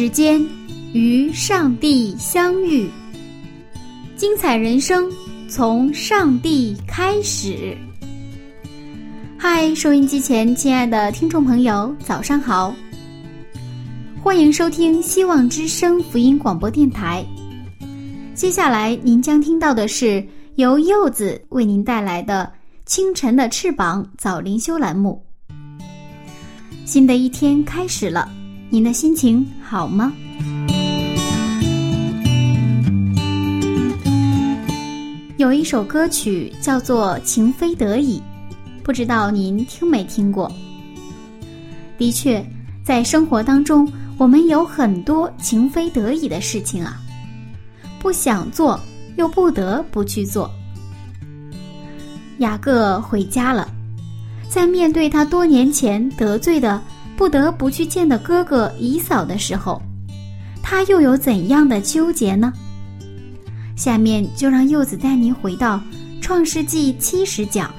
[0.00, 0.42] 时间
[0.94, 2.88] 与上帝相遇，
[4.16, 5.12] 精彩人生
[5.46, 7.76] 从上帝开始。
[9.36, 12.74] 嗨，收音机前亲爱的听众朋友，早上好！
[14.22, 17.22] 欢迎收听希望之声福音广播电台。
[18.34, 22.50] 接下来您将听到的是由柚子为您带来的
[22.90, 25.22] 《清晨的翅膀》早灵修栏目。
[26.86, 28.26] 新的一天开始了，
[28.72, 30.12] 您的心情好吗？
[35.38, 38.18] 有一首歌曲叫做《情非得已》。
[38.84, 40.48] 不知道您听没听过？
[41.98, 42.44] 的确，
[42.84, 47.00] 在生活当中，我们有很多情非得已的事情啊，
[47.98, 48.78] 不想做
[49.16, 50.48] 又不得不去做。
[52.38, 53.68] 雅各回家了，
[54.48, 56.80] 在面对他多年前得罪的、
[57.20, 59.82] 不得不去见的哥哥姨嫂的时候，
[60.62, 62.50] 他又有怎样的纠结呢？
[63.76, 65.76] 下面就让柚子带您回到
[66.22, 67.70] 《创世纪》七十讲。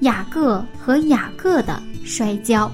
[0.00, 2.68] 雅各和雅各的摔跤。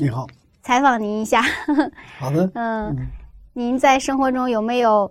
[0.00, 0.28] 你好，
[0.62, 1.42] 采访您一下。
[2.20, 2.96] 好的，嗯，
[3.52, 5.10] 您在生活中有没有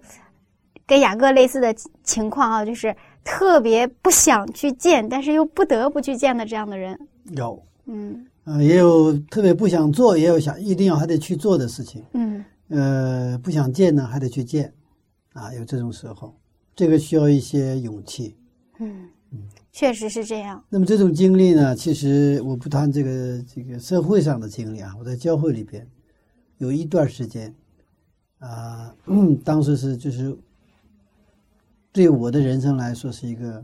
[0.85, 1.75] 跟雅各类似的
[2.05, 2.63] 情况啊？
[2.63, 6.97] 就是特别不想去见，但是又不得不去见的这样的人？
[7.35, 12.01] 有，嗯，呃，也有特别不想做，也有想一定要还得去做的事情。
[12.13, 14.73] 嗯，呃，不想见呢，还得去见，
[15.33, 16.33] 啊，有这种时候，
[16.73, 18.37] 这个需要一些勇气。
[18.79, 19.09] 嗯。
[19.77, 20.63] 确实是这样。
[20.69, 25.87] 那么这种经历呢，其实我不谈这个这个社会上的经历啊，我在教会里边
[26.57, 27.53] 有一段时间，
[28.39, 30.35] 啊，嗯 当时是就是
[31.91, 33.63] 对我的人生来说是一个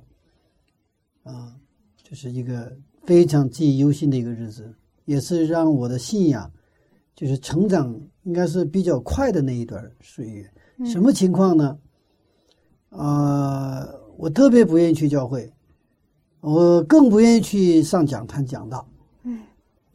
[1.24, 1.56] 啊，
[2.03, 4.72] 就是一个非常记忆犹新的一个日子，
[5.06, 6.51] 也是让我的信仰
[7.16, 10.47] 就是成长应该是比较快的那一段岁月。
[10.85, 11.80] 什么情况呢？
[12.90, 15.51] 啊，我特别不愿意去教会。
[16.44, 18.86] 我更不愿意去上讲坛讲道，
[19.24, 19.40] 嗯，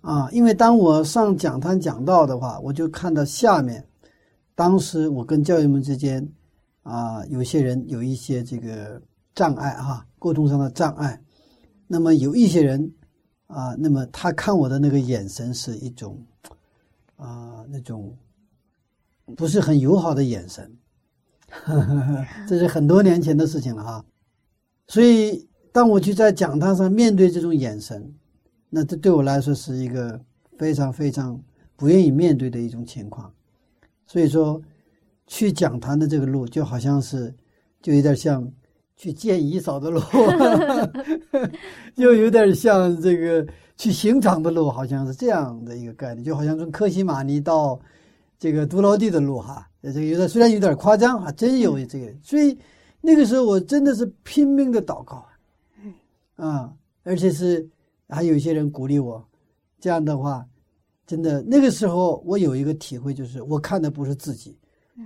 [0.01, 3.87] 啊，因为当我上讲坛讲道的话，我就看到下面，
[4.55, 6.27] 当时我跟教友们之间，
[6.85, 8.99] 啊，有些人有一些这个
[9.35, 11.21] 障碍哈，沟通上的障碍，
[11.87, 12.91] 那么有一些人，
[13.47, 16.19] 啊，那么他看我的那个眼神是一种，
[17.17, 18.17] 啊，那种
[19.37, 20.75] 不是很友好的眼神，
[22.49, 24.03] 这是很多年前的事情了哈，
[24.87, 25.47] 所以。
[25.79, 28.13] 当我去在讲堂上面对这种眼神，
[28.69, 30.21] 那这对我来说是一个
[30.59, 31.41] 非常非常
[31.77, 33.33] 不愿意面对的一种情况。
[34.05, 34.61] 所以说，
[35.29, 37.33] 去讲坛的这个路就好像是，
[37.81, 38.45] 就有点像
[38.97, 40.01] 去见姨嫂的路，
[41.95, 43.47] 又有点像这个
[43.77, 47.79] 去刑场的路，好像是这样的一个概念，就好像从克西马尼到
[48.37, 49.65] 这个杜劳地的路哈。
[49.81, 52.13] 这个有点虽然有点夸张哈，真有这个。
[52.21, 52.59] 所以
[53.01, 55.25] 那个时候我真的是拼命的祷告。
[56.39, 57.69] 啊，而且是
[58.09, 59.23] 还有一些人鼓励我，
[59.81, 60.47] 这样的话，
[61.05, 64.57] 真的那个时候我有一个体会，就是我看的不是自己，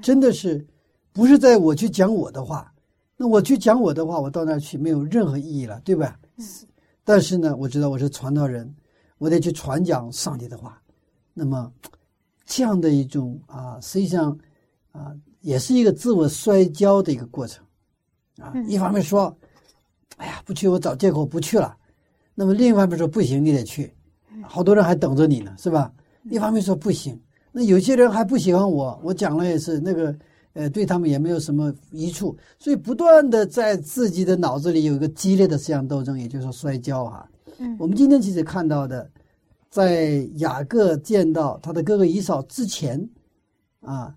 [0.03, 0.65] 真的是
[1.11, 2.71] 不是在我去讲我的话，
[3.17, 6.21] 那我去讲我的话，我到那儿去没有任何意义了，对吧？
[7.03, 8.71] 但是呢，我知道我是传道人，
[9.17, 10.79] 我得去传讲上帝的话，
[11.33, 11.73] 那么
[12.45, 14.39] 这样的一种啊，实际上
[14.91, 17.65] 啊，也是一个自我摔跤的一个过程
[18.37, 19.35] 啊，一方面说。
[20.17, 21.77] 哎呀，不去我找借口不去了。
[22.35, 23.93] 那么另一方面说不行，你得去，
[24.43, 25.93] 好多人还等着你呢，是吧？
[26.31, 27.21] 一方面说不行，
[27.51, 30.15] 那有些人还不喜欢我，我讲了也是那个
[30.55, 37.29] 呃，对他们也没有什么益处，所以不断的在自己的脑子里有一个激烈的思想斗争，也就是说摔跤哈。
[37.59, 39.11] 嗯我们今天其实看到的，
[39.69, 43.09] 在雅各见到他的哥哥以扫之前，
[43.81, 44.15] 啊，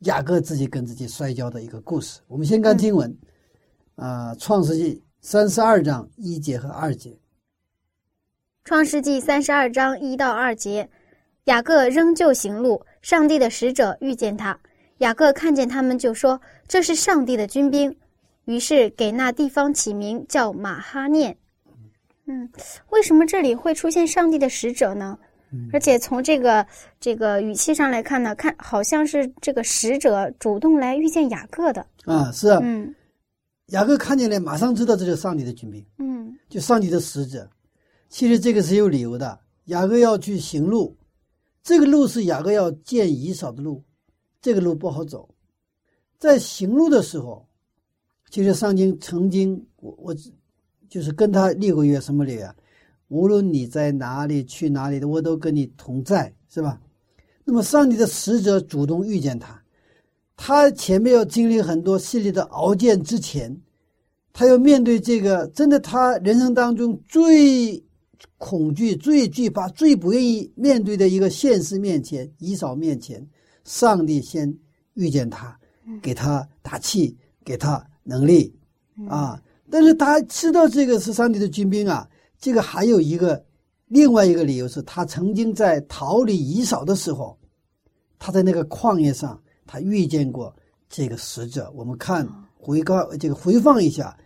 [0.00, 2.20] 雅各自己跟自己摔跤的一个故事。
[2.26, 3.16] 我们先看经文，
[3.98, 7.18] 啊，《创世纪》三十二章一节和二节。
[8.62, 10.88] 创世纪三十二章一到二节，
[11.44, 14.56] 雅各仍旧行路，上帝的使者遇见他。
[14.98, 17.94] 雅各看见他们，就说：“这是上帝的军兵。”
[18.46, 21.36] 于是给那地方起名叫马哈念。
[22.26, 22.48] 嗯，
[22.90, 25.18] 为什么这里会出现上帝的使者呢？
[25.72, 26.64] 而且从这个
[27.00, 31.84] 这个语气上来看呢，看好像是这个使者主动来遇见雅各的。
[32.04, 32.94] 啊，是啊，嗯
[33.68, 37.48] 雅各看见了，马上知道这是上帝的军兵，嗯就上帝的使者。
[38.08, 40.96] 其实这个是有理由的，雅各要去行路，
[41.62, 43.84] 这个路是雅各要见以扫的路，
[44.40, 45.28] 这个路不好走。
[46.18, 47.46] 在行路的时候，
[48.30, 50.16] 其实上经曾经我我
[50.88, 52.54] 就是跟他立过约，什么约啊？
[53.08, 56.80] 无论你在哪里去哪里的，我都跟你同在，是吧？
[57.44, 59.57] 那么上帝的使者主动遇见他，
[60.40, 63.60] 他前面要经历很多系列的熬煎之前，
[64.32, 67.82] 他要面对这个真的他人生当中最
[68.38, 73.28] 恐惧、最惧怕、最不愿意面对的一个现实面前，以扫面前，
[73.64, 74.56] 上帝先
[74.94, 75.58] 遇见他，
[76.00, 78.54] 给他打气，给他能力
[79.08, 79.42] 啊。
[79.68, 82.08] 但是他知道这个是上帝的军兵啊，
[82.38, 83.44] 这个还有一个
[83.88, 87.36] 另外一个理由是他曾经在逃离以扫的时候，
[88.20, 90.52] 他在那个旷野上，他遇见过
[90.88, 91.70] 这个使者。
[91.76, 92.26] 我们看
[92.58, 94.16] 回高这个回放一下，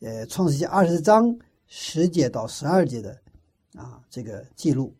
[0.00, 1.36] 呃，《创世纪二十章
[1.66, 3.10] 十节到十二节的
[3.74, 4.94] 啊这个记录。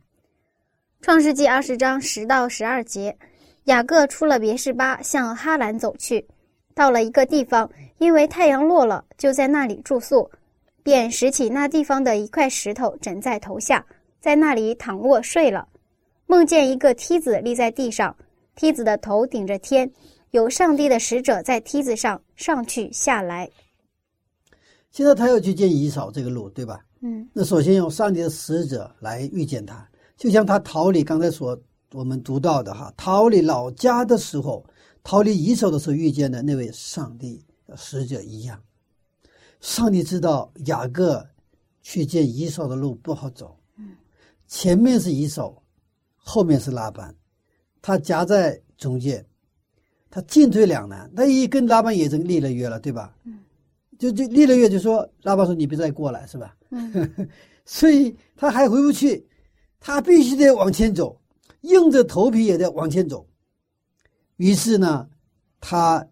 [1.02, 3.16] 创世纪二十章十到十二节，
[3.64, 6.26] 雅各出了别是巴，向哈兰走去，
[6.74, 10.30] 到了一个地方，因为太阳落了，就在那里住宿，
[10.82, 13.86] 便拾起那地方的一块石头枕在头下，
[14.20, 15.68] 在那里躺卧睡了。
[16.26, 18.14] 梦见一个梯子立在地上，
[18.54, 19.90] 梯子的头顶着天，
[20.30, 23.50] 有上帝的使者在梯子上上去下来。
[24.90, 26.84] 现在他要去见以扫这个路，对吧？
[27.02, 31.58] 嗯那首先用上帝的使者来遇见他，就像他逃离刚才所
[31.92, 34.64] 我们读到的哈，逃离老家的时候，
[35.02, 38.60] 逃离以扫的时候遇见的那位上帝的使者一样。
[39.60, 41.26] 上帝知道雅各
[41.82, 43.96] 去见以扫的路不好走，嗯
[44.46, 45.62] 前面是以扫，
[46.16, 47.14] 后面是拉班，
[47.82, 49.24] 他夹在中间，
[50.10, 51.10] 他进退两难。
[51.14, 53.14] 他一跟拉班也已经立了约了，对吧？
[53.24, 53.38] 嗯
[53.98, 56.56] 就就立了约，就说拉班说你别再过来，是吧？
[56.70, 57.28] 嗯
[57.66, 59.26] 所以他还回不去，
[59.78, 61.20] 他必须得往前走，
[61.60, 63.26] 硬着头皮也得往前走。
[64.38, 65.06] 于是呢，
[65.60, 66.06] 他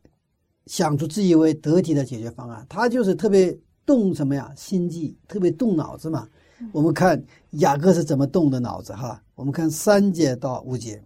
[0.67, 6.29] 想出自以为得体的解决方案，他就是特别动什么呀，心计，特别动脑子嘛。
[6.73, 11.03] 我们看雅各是怎么动的脑子哈，我们看三节到五节，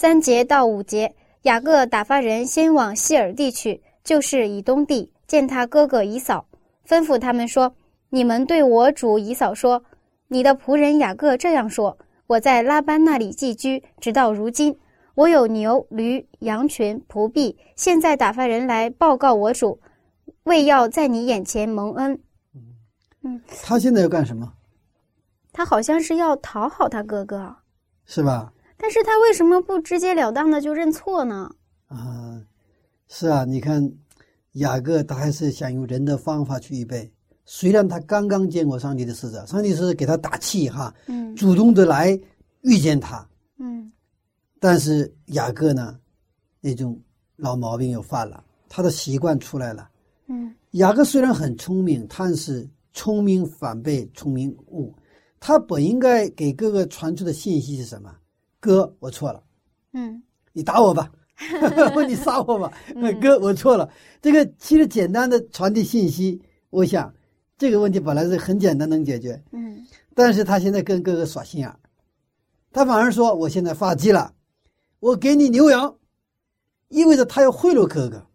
[0.00, 6.46] 三节到五节，雅各打发人先往希尔地去，就是以东地，见他哥哥以扫，
[6.88, 7.74] 吩咐他们说
[8.08, 9.84] ：“你们对我主以扫说，
[10.28, 14.74] 你的仆人雅各这样说：我在拉班那里寄居，直到如今，
[15.16, 19.78] 我有牛、驴、羊群、仆婢，现在打发人来报告我主，
[20.44, 22.18] 为要在你眼前蒙恩。
[23.62, 24.50] 他现在要干什么？
[25.52, 27.54] 他好像是要讨好他哥哥，
[28.06, 28.50] 是吧？
[28.80, 31.50] 但是他为什么不直截了当的就认错呢？
[31.88, 32.40] 啊，
[33.08, 33.92] 是啊，你看
[34.52, 37.12] 雅各他还是想用人的方法去预备。
[37.44, 42.18] 虽然他刚刚见过上帝的使者，上帝是给他打气哈，嗯主动的来
[42.62, 43.90] 遇见他，嗯
[44.58, 45.98] 但是雅各呢，
[46.60, 46.98] 那种
[47.36, 49.90] 老毛病又犯了，他的习惯出来了。
[50.28, 54.94] 嗯雅各虽然很聪明，但是聪明反被聪明误。
[55.40, 58.14] 他本应该给哥哥传出的信息是什么？
[58.60, 59.42] 哥，我错了。
[59.92, 61.10] 嗯你打我吧，
[61.94, 62.72] 或你杀我吧，
[63.20, 63.88] 哥，我错了。
[64.20, 66.40] 这个其实简单的传递信息，
[66.70, 67.12] 我想
[67.56, 71.78] 这个问题本来是很简单能解决，嗯但是他现在跟哥哥耍心眼儿，
[72.72, 74.34] 他反而说我现在发迹了，
[74.98, 75.96] 我给你牛羊，
[76.88, 78.26] 意味着他要贿赂哥哥。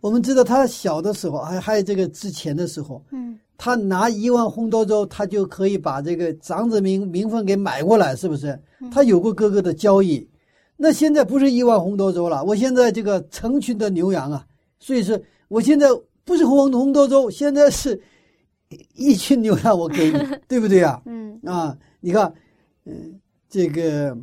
[0.00, 8.58] 我们知道他小的时候，还还有这个之前的时候，嗯他拿一万红豆粥，他就可以把这个长子名名分给买过来，是不是？
[8.90, 10.28] 他有过哥哥的交易。
[10.76, 14.46] 那现在不是一万红豆粥了，我现在这个成群的牛羊啊，
[14.78, 15.88] 所以说我现在
[16.22, 17.98] 不是红红豆粥，现在是
[18.94, 21.00] 一群牛羊，我给你， 对不对啊？
[21.06, 22.30] 嗯啊，你看，
[22.84, 24.14] 嗯、这个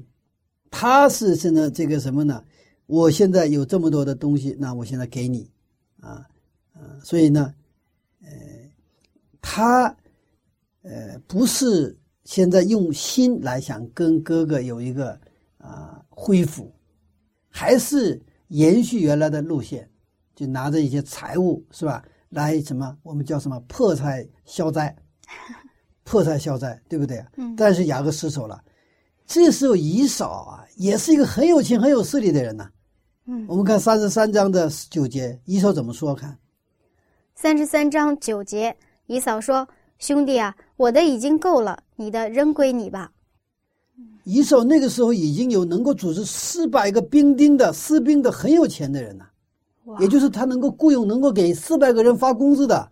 [0.70, 2.44] 他是现在这个什么呢？
[2.86, 5.50] 我现在有这么多的东西，那我现在给你，
[6.02, 6.28] 啊，
[6.74, 7.54] 啊，所以呢，呃，
[9.46, 9.94] 他，
[10.84, 15.20] 呃，不是现在用心来想跟哥哥有一个
[15.58, 16.74] 啊恢复，
[17.50, 19.88] 还是延续原来的路线，
[20.34, 22.04] 就拿着一些财物是吧？
[22.30, 22.98] 来什么？
[23.04, 23.60] 我们叫什么？
[23.68, 24.96] 破财消灾，
[26.06, 27.24] 破财消灾，对不对？
[27.36, 27.54] 嗯。
[27.58, 28.64] 但是雅各失手了。
[29.28, 32.72] 这时候以扫啊，也是一个很有钱、很有势力的人呐。
[33.26, 33.46] 嗯。
[33.50, 36.16] 我们看三十三章的九节，以扫怎么说？
[36.16, 36.38] 看
[37.36, 38.76] 三十三章九节，
[39.13, 39.67] 以扫说
[40.00, 43.12] ：“兄弟啊，我的已经够了，你的扔归你吧。”
[44.25, 49.25] 以扫那个时候已经有能够组织四百个兵丁的士兵的很有钱的人呐。
[50.00, 52.89] 也就是他能够雇佣，能够给四百个人发工资的，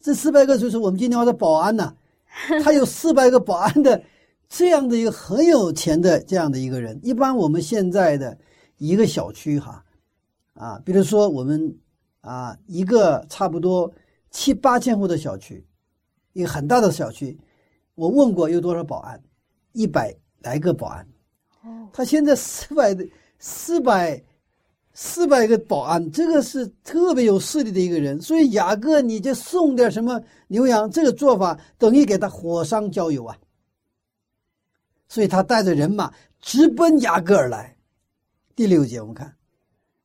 [0.00, 1.92] 这四百个就是我们今天话的保安呐。
[2.64, 4.02] 他有四百个保安的
[4.48, 6.98] 这样的一个很有钱的这样的一个人。
[7.02, 8.38] 一般我们现在的
[8.78, 9.84] 一个小区哈，
[10.54, 11.76] 啊，比如说我们
[12.22, 13.92] 啊一个差不多
[14.32, 15.64] 七八千户的小区，
[16.32, 17.38] 一个很大的小区，
[17.94, 19.22] 我问过有多少保安，
[19.70, 21.06] 一百来个保安。
[21.62, 23.06] 哦，他现在四百的
[23.38, 24.20] 四百。
[24.94, 33.34] 四百个保安，这个是特别有势力的一个人，所以雅各你就送点什么牛羊，这个做法等于给他火上浇油啊。
[35.08, 36.12] 所以他带着人马
[36.42, 37.74] 直奔雅各而来。
[38.54, 39.34] 第六节我们看，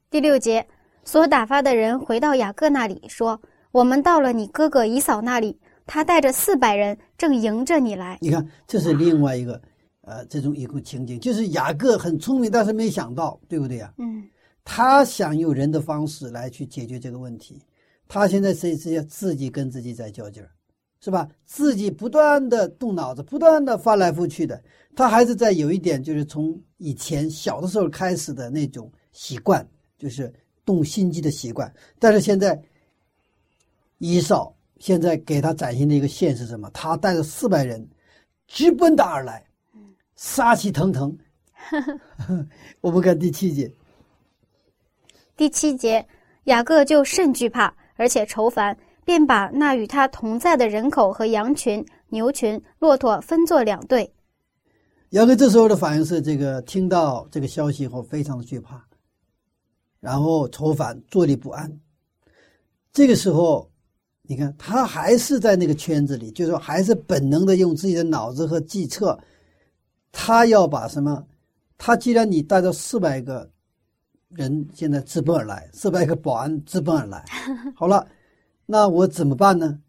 [0.10, 0.66] 第六节
[1.04, 3.42] 所打发的人回到雅各那里说
[3.78, 5.56] ：“我们到了你哥哥姨嫂那里，
[5.86, 9.62] 他带着四百人正迎着你来。”你看，这是另外一个
[10.02, 13.94] 呃这种一个情景，就是雅各很聪明，但是没想到，对不对呀？
[14.00, 14.28] 嗯。
[14.66, 17.62] 他想用人的方式来去解决这个问题，
[18.08, 20.50] 他现在是是要自己跟自己在较劲儿，
[21.00, 21.30] 是吧？
[21.46, 24.60] 自己不断的动脑子，不断的翻来覆去的，
[24.96, 29.64] 他还是在有一点就是从以前小的时候开始的那种习惯，
[30.00, 30.34] 就是
[30.66, 31.72] 动心机的习惯。
[32.00, 32.60] 但是现在，
[33.98, 36.70] 伊少现在给他展现的一个现实是什么？
[36.72, 37.88] 他带着四百人
[38.48, 39.46] 直奔他而来，
[40.16, 41.18] 杀气腾腾。
[42.82, 43.72] 我们看第七节。
[45.36, 46.08] 第七节，
[46.46, 54.12] 雅各就甚惧怕，而且愁烦，便把那与他同在的人口和羊群、牛群、骆驼分作两队。
[55.12, 58.86] 雅各这时候的反应是：这个听到这个消息以后，非常的惧怕，
[60.00, 61.80] 然后愁烦，坐立不安。
[62.92, 63.70] 这个时候，
[64.28, 69.18] 你看他还是在那个圈子里，就是说还是本能的用自己的脑子和计策，
[70.12, 71.26] 他要把什么？
[71.78, 73.50] 他既然你带着四百个。
[74.32, 77.24] 人现在直奔而来，四百个保安直奔而来。
[77.74, 78.06] 好了，
[78.66, 79.80] 那我怎么办呢？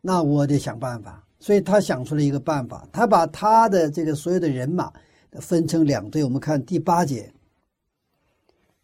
[0.00, 1.24] 那我得想办法。
[1.38, 4.92] 所以他想出了一个办法，他把他的这个所有的人马
[5.34, 6.24] 分成两队。
[6.24, 7.32] 我们看第八节。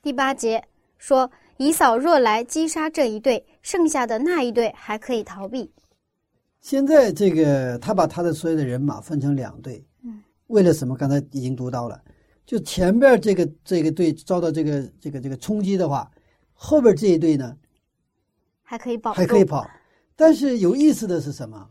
[0.00, 0.62] 第八节
[0.97, 1.28] 说
[1.59, 5.73] ：“以扫若来击杀这一队，剩下的那一队还可以逃避。”
[6.61, 10.97] 现在这个他把他的所有的人马分成两队，嗯，为了什么？
[10.97, 12.00] 刚才已经读到了。
[12.45, 16.11] 就前边这个这个队遭到这个这个这个冲击的话，
[16.52, 17.57] 后边这一队呢
[18.62, 19.69] 还可以跑，还可以跑。
[20.14, 21.69] 但是有意思的是什么？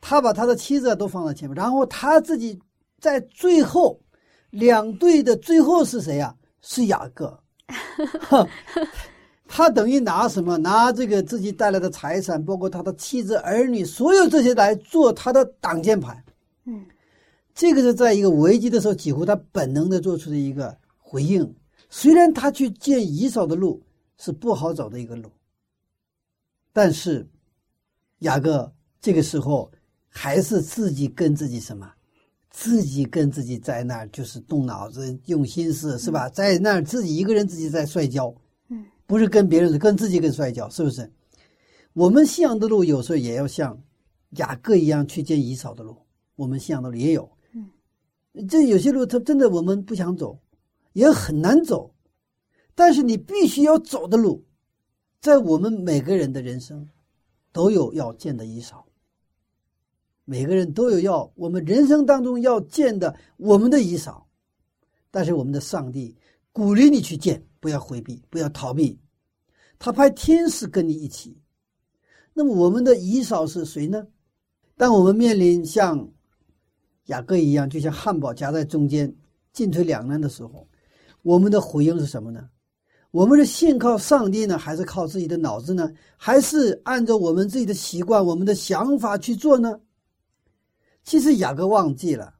[0.00, 2.58] 他把他的妻子都放在前面，然后他自己
[3.00, 4.00] 在最后
[4.50, 6.34] 两队的最后是谁呀？
[6.60, 7.38] 是雅各。
[9.48, 10.56] 他等于拿什么？
[10.58, 16.24] 拿这个自己带来的财产，包括他的妻子儿女，所有这些来做他的挡箭牌。
[16.64, 16.84] 嗯。
[17.54, 21.54] 这个是在一个危机的时候，几乎他本能的做出的一个回应。
[21.88, 23.82] 虽然他去见以扫的路
[24.18, 25.30] 是不好走的一个路，
[26.72, 27.26] 但是
[28.18, 29.72] 雅各这个时候
[30.06, 31.90] 还是自己跟自己什么，
[32.50, 36.28] 自己跟自己在那儿就是动脑子、用心思，是吧？
[36.28, 38.36] 在那儿自己一个人自己在摔跤，嗯，
[39.06, 41.10] 不是跟别人，是跟自己跟摔跤，是不是？
[41.92, 43.82] 我们信仰的路有时候也要像
[44.30, 45.96] 雅各一样去见以扫的路，
[46.34, 47.30] 我们信仰的路也有。
[47.52, 47.70] 嗯
[48.46, 50.38] 这有些路，它真的我们不想走，
[50.92, 51.94] 也很难走，
[52.74, 54.44] 但是你必须要走的路，
[55.20, 56.86] 在我们每个人的人生，
[57.50, 58.84] 都有要见的以扫。
[60.26, 64.26] 每个人都有要我们人生当中要见的我们的以扫，
[65.10, 66.14] 但是我们的上帝
[66.56, 68.98] 鼓励你去见，不要回避，不要逃避，
[69.78, 71.38] 他派天使跟你一起。
[72.32, 74.06] 那么我们的遗扫是谁呢？
[74.74, 76.08] 当我们面临像。
[77.08, 79.14] 雅各一样，就像汉堡夹在中间，
[79.52, 80.66] 进退两难的时候，
[81.22, 82.48] 我们的回应是什么呢？
[83.10, 85.92] 我们是信靠上帝呢，还是靠自己的脑子呢？
[86.16, 89.78] 还是按照我们自己的习惯、我们的想法去做呢？
[91.04, 92.34] 其实雅各忘记了，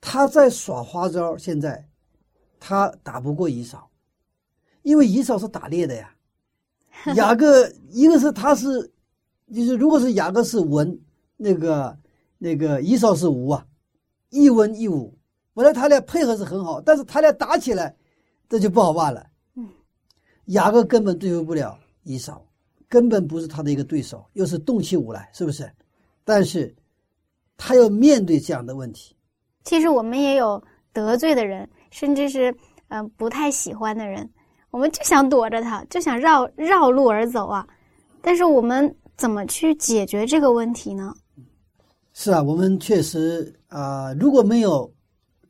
[0.00, 1.38] 他在耍花招。
[1.38, 1.88] 现在，
[2.60, 3.90] 他打不过以扫，
[4.82, 6.14] 因为以扫是打猎的呀。
[7.16, 8.92] 雅各 一个是他是，
[9.52, 11.00] 就是如果是雅各是文，
[11.36, 11.98] 那个
[12.38, 13.66] 那个以扫是武啊，
[14.28, 15.18] 一文一武，
[15.54, 17.96] 本来他俩配合是很好，但是他俩打起来，
[18.48, 19.26] 这就不好办了。
[19.54, 19.68] 嗯，
[20.46, 22.46] 雅各根本对付不了以扫，
[22.88, 25.68] 根本不是他的一个对手，又是动起武来，是不是？
[26.22, 26.74] 但是，
[27.56, 29.16] 他要面对这样的问题。
[29.64, 30.62] 其实我们也有
[30.92, 32.50] 得罪的人，甚至是
[32.88, 34.28] 嗯、呃不太喜欢的人，
[34.70, 37.66] 我们就想躲着他，就想绕绕路而走啊。
[38.20, 41.14] 但是我们怎么去解决这个问题呢？
[42.12, 44.92] 是啊，我们确实啊、如果没有，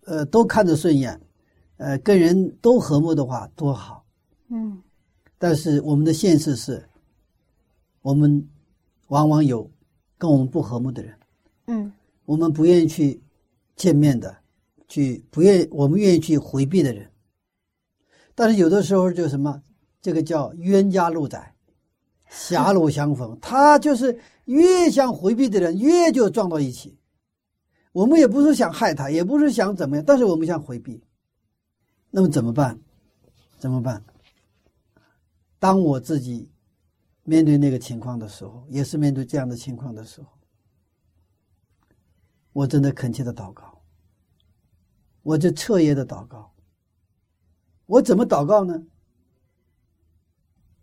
[0.05, 1.19] 呃，都看着顺眼，
[1.79, 4.05] 呃，跟人都和睦的话，多好。
[4.49, 4.81] 嗯
[5.39, 6.87] 但是我们的现实是，
[8.03, 8.47] 我们
[9.09, 9.69] 往往有
[10.19, 11.15] 跟我们不和睦的人，
[11.67, 11.93] 嗯
[12.27, 13.21] 我们不愿意去
[13.75, 14.37] 见面的，
[14.91, 17.11] 去不愿意我们愿意去回避的人。
[18.35, 19.63] 但是有的时候就什么，
[20.03, 21.55] 这个叫冤家路窄，
[22.29, 23.39] 狭路相逢。
[23.41, 26.99] 他就是越想回避的人，越就撞到一起。
[27.93, 31.03] 我们也不是想害他，也不是想怎么样，但是我们想回避。
[32.11, 32.79] 那么怎么办？
[33.59, 34.05] 怎么办？
[35.59, 36.51] 当我自己
[37.25, 40.29] 面对那个情况的时候，也是面对这样的情况的时候，
[42.53, 43.80] 我真的恳切的祷告，
[45.23, 46.53] 我就彻夜的祷告。
[47.87, 48.83] 我怎么祷告呢？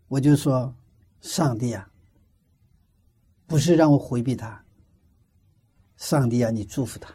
[0.08, 0.74] 我就说
[1.20, 1.90] ：“上帝啊，
[3.46, 4.64] 不是让我回避他，
[5.96, 7.12] 上帝啊，你祝福他。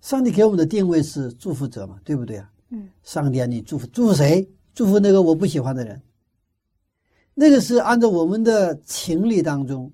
[0.00, 2.52] 上帝给我们的定位是祝福者嘛，对不对啊？
[2.70, 4.48] 嗯上帝啊，你祝福祝福谁？
[4.74, 6.00] 祝福那个我不喜欢的人。
[7.34, 9.92] 那个是按照我们的情理当中，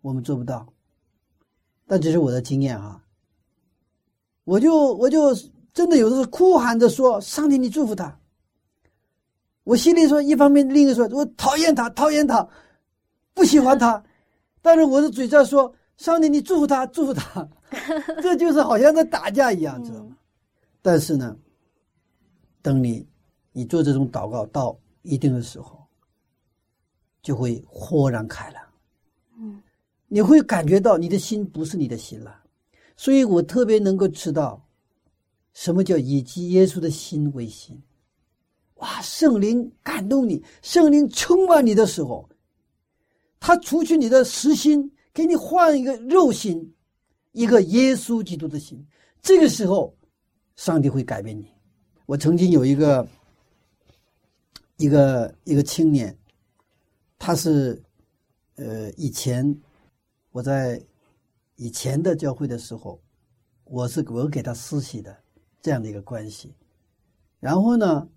[0.00, 0.72] 我们做不到。
[1.86, 3.04] 但这是我的经验啊。
[4.50, 5.32] 我就我就
[5.72, 8.18] 真的有的时候哭喊着说：“上帝，你祝福他。”
[9.62, 12.44] 我心里说，一方面，另一个说，我讨厌他，讨厌他，
[13.32, 14.02] 不喜欢他，
[14.60, 17.48] 但是我的嘴在说：“上帝，你祝福他，祝福他。
[18.20, 20.16] ”这就是好像在打架一样，知道吗？
[20.82, 21.36] 但是呢，
[22.60, 23.06] 等你
[23.52, 25.80] 你做这种祷告到一定的时候，
[27.22, 28.60] 就会豁然开朗。
[29.38, 29.62] 嗯
[30.08, 32.39] 你会感觉到你的心不是你的心了，
[33.00, 34.68] 所以我特别能够知道，
[35.54, 37.82] 什么叫以基耶稣的心为心。
[38.74, 42.28] 哇，圣灵感动你，圣灵充满你的时候，
[43.40, 46.74] 他除去你的实心，给你换一个肉心，
[47.32, 48.86] 一个耶稣基督的心。
[49.22, 49.96] 这个时候，
[50.56, 51.50] 上帝会改变你。
[52.04, 53.08] 我曾经有一个
[54.76, 56.14] 一个一个青年，
[57.18, 57.82] 他是
[58.56, 59.58] 呃以前
[60.32, 60.78] 我在
[61.60, 62.98] 以前的教会的时候，
[63.64, 65.14] 我是我给他施洗的
[65.60, 66.54] 这样的一个关系。
[67.38, 68.08] 然后呢，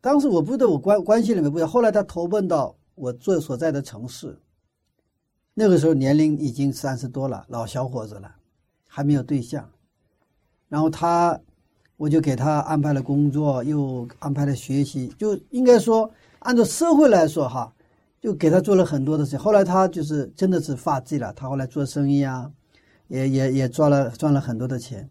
[0.00, 4.38] 当时我不知道我关关系里面不知道，后来他投奔到我做所在的城市，
[5.54, 8.36] 那个时候年龄已经三十多了，老小伙子了，
[8.86, 9.68] 还没有对象。
[10.68, 11.40] 然后他，
[11.96, 17.74] 我就给他安排了工作，又安排了学习，就应该说按照社会来说哈，
[18.20, 19.38] 就给他做了很多的事情。
[19.40, 22.52] 后来他就是真的是发迹了，他后来做生意啊，
[23.08, 25.08] 也也也赚了赚了很多的钱。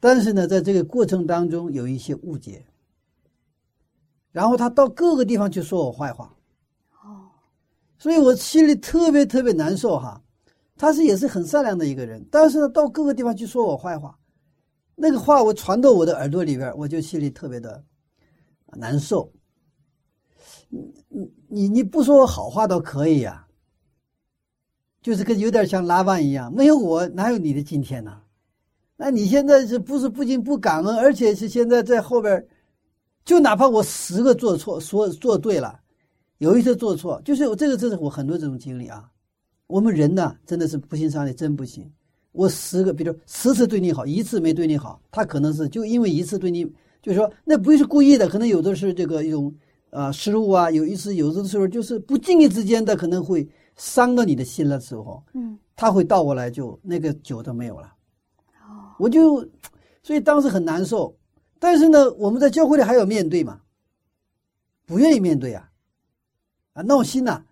[0.00, 2.66] 但是呢，在这个过程当中有一些误解，
[4.32, 6.34] 然后他到各个地方去说我坏话，
[7.02, 7.30] 哦
[7.98, 10.20] 所以我心里特别特别难受哈。
[10.76, 14.18] 他是也是很善良的一个人，但是呢，到各个地方去说我坏话，
[14.96, 17.82] 那个话我传到我的耳朵里边，我就心里特别的
[18.72, 19.32] 难受。
[20.68, 23.43] 你你你你不说我好话倒可以呀、
[25.04, 28.16] 就是跟有点像拉班一样，没有我哪有你的今天呢？
[28.96, 32.42] 那你现在是不是不仅不感恩，而且是现在在后边，
[33.22, 35.78] 就哪怕我十个做错，说做对了，
[36.38, 39.04] 有一次做错，就是我这个，这是我很多这种经历啊。
[39.66, 41.86] 我们人呢，真的是不信上帝，真不行。
[42.32, 46.64] 我十个，比如十次对你好，一次没对你好，他可能是就因为一次对你，
[47.02, 49.54] 就是说那不是故意的，可能有的是这个一种
[49.90, 55.58] 啊、呃失误啊，有一次有的时候就是不经意之间的，可能会伤到你的心了之后，嗯。
[55.76, 57.94] 他会倒过来就那个酒都没有了。
[58.62, 58.94] 哦。
[58.98, 59.40] 我就，
[60.02, 61.16] 所以当时很难受。
[61.58, 63.60] 但是呢，我们在教会里还要面对嘛，
[64.84, 65.72] 不愿意面对啊，
[66.74, 67.42] 啊闹心呐、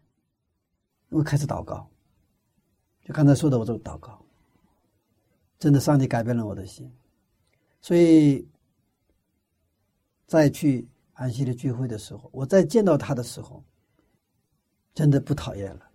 [1.08, 1.88] 我开始祷告，
[3.04, 4.22] 就刚才说的我这个祷告，
[5.58, 6.92] 真的上帝改变了我的心，
[7.80, 8.46] 所以
[10.26, 13.64] 再去安息的聚会的时候，我再见到他的时候，
[14.94, 15.88] 真的不讨厌了。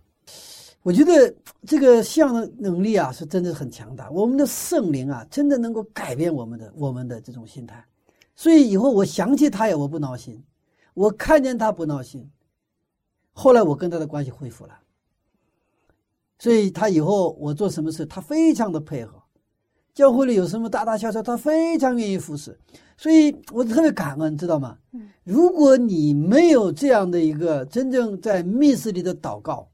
[0.87, 4.09] 我觉得这个像的能力啊，是真的很强大。
[4.09, 7.85] 我们的圣灵啊，真的能够改变我们的我们的这种心态。
[8.37, 10.41] 所以以后我想起他也我不闹心，
[10.93, 12.25] 我看见他不闹心。
[13.33, 14.79] 后来我跟他的关系恢复了，
[16.39, 19.21] 所以他以后我做什么事，他非常的配合。
[19.93, 22.57] 教会里有什么大大小小，他非常愿意服侍。
[22.95, 24.77] 所以我特别感恩，知道吗？
[25.25, 29.67] 如果你没有这样的一个真正在密室里的祷告，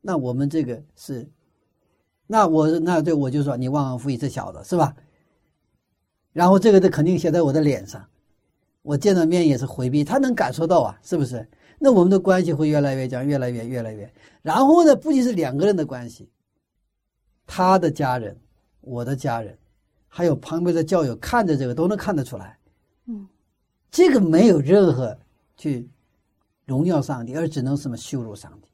[0.00, 1.28] 那我们这个是，
[2.26, 4.94] 那我那对我就说你忘恩负义这小子是吧？
[6.32, 8.08] 然后这个的肯定写在我的脸上，
[8.82, 11.46] 我见到面也是回避，他能感受到啊，是不是？
[11.78, 14.10] 那我们的关系会越来越僵，越来越越来越。
[14.42, 16.30] 然后呢，不仅是两个人的关系，
[17.46, 18.38] 他的家人、
[18.80, 19.58] 我的家人，
[20.06, 22.58] 还有旁边的教友看着这个都能看得出来，
[23.06, 23.28] 嗯，
[23.90, 25.18] 这个没有任何
[25.56, 25.90] 去
[26.64, 28.69] 荣耀上帝，而只能什么羞辱上帝。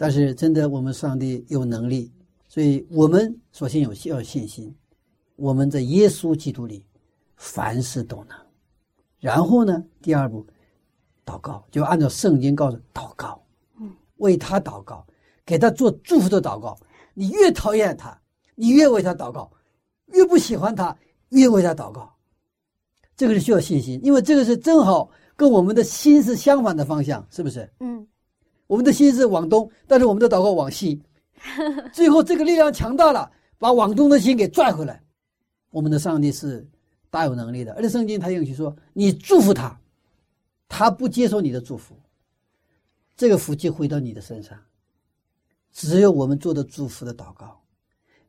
[0.00, 2.10] 但是真的，我们上帝有能力，
[2.48, 4.74] 所以我们首先有要信心。
[5.36, 6.86] 我们在耶稣基督里，
[7.36, 8.34] 凡事都能。
[9.18, 10.46] 然后呢，第二步，
[11.22, 13.44] 祷告，就按照圣经告诉祷告，
[13.78, 15.06] 嗯，为他祷告，
[15.44, 16.78] 给他做祝福的祷告。
[17.12, 18.18] 你越讨厌他，
[18.54, 19.50] 你越为他祷告；
[20.14, 20.96] 越不喜欢他，
[21.28, 22.10] 越为他祷告。
[23.18, 27.70] 这个是需要信心，因为这个是正好跟我们的心是相反的方向，是不是？
[27.80, 28.06] 嗯，
[28.70, 31.02] 我们的心是往东，但是我们的祷告往西。
[31.92, 33.28] 最后，这个力量强大了，
[33.58, 35.02] 把往东的心给拽回来。
[35.70, 36.64] 我们的上帝是
[37.10, 39.76] 大有能力的，而且圣经他允许说：“你祝福他，
[40.68, 41.96] 他不接受你的祝福，
[43.16, 44.56] 这个福气回到你的身上。
[45.72, 47.60] 只有我们做的祝福的祷告，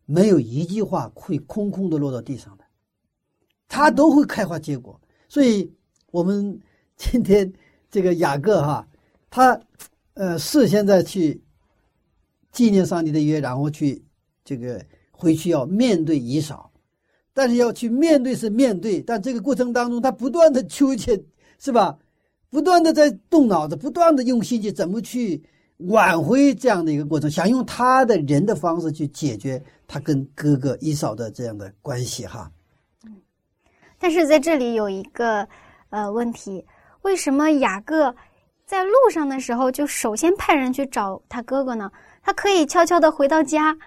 [0.06, 2.64] 没有一句话会空空的落到地上的，
[3.68, 5.00] 他都会开花结果。
[5.30, 5.72] 所以，
[6.10, 6.60] 我们
[6.98, 7.54] 今天
[7.92, 8.88] 这个雅各哈，
[9.30, 9.60] 他
[10.14, 11.42] 呃是现在去
[12.52, 14.04] 纪念上帝的约，然后去
[14.44, 16.72] 这个回去要面对以扫。”
[17.34, 21.24] 但是要去面对是面对，但这个过程当中，他不断的纠结，
[21.60, 21.98] 是吧？
[22.50, 25.42] 不断的在动脑子，不断的用心去怎么去
[25.78, 32.52] 挽回这样的一个过程，想用他的人的方式去解决他跟哥哥伊嫂的这样的关系，哈。
[33.08, 33.16] 嗯，
[33.98, 35.48] 但是在这里有一个
[35.90, 36.66] 呃问题，
[37.04, 38.14] 为什么雅各
[38.72, 41.92] 在路上的时候就首先派人去找他哥哥呢？
[42.24, 43.78] 他可以悄悄的回到家，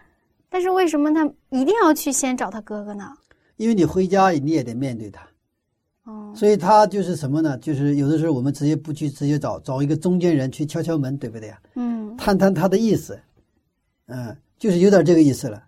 [0.51, 3.11] 但是为什么他一定要去先找他哥哥呢？
[3.57, 5.27] 因为你回家你也得面对他，
[6.03, 7.57] 哦，所以他就是什么呢？
[7.57, 11.59] 就是有的时候我们直接不去，直接找找一个中间人去敲敲门，对不对呀？
[11.77, 13.18] 嗯，探探他的意思，
[14.09, 15.64] 嗯，就是有点这个意思了。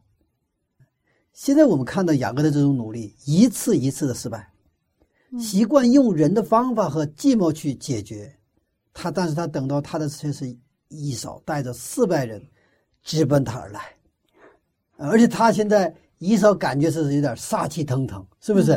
[1.32, 4.46] 现在我们看到雅各的这种努力，一次一次的失败，
[5.38, 8.30] 习惯用人的方法和计谋去解决
[8.98, 10.56] 他，但是他等到他的却是
[10.88, 12.42] 一扫带着四百人
[13.02, 13.94] 直奔他而来，
[14.96, 15.94] 而且他现在。
[16.18, 18.72] 一扫感觉是有点杀气腾腾，是不是？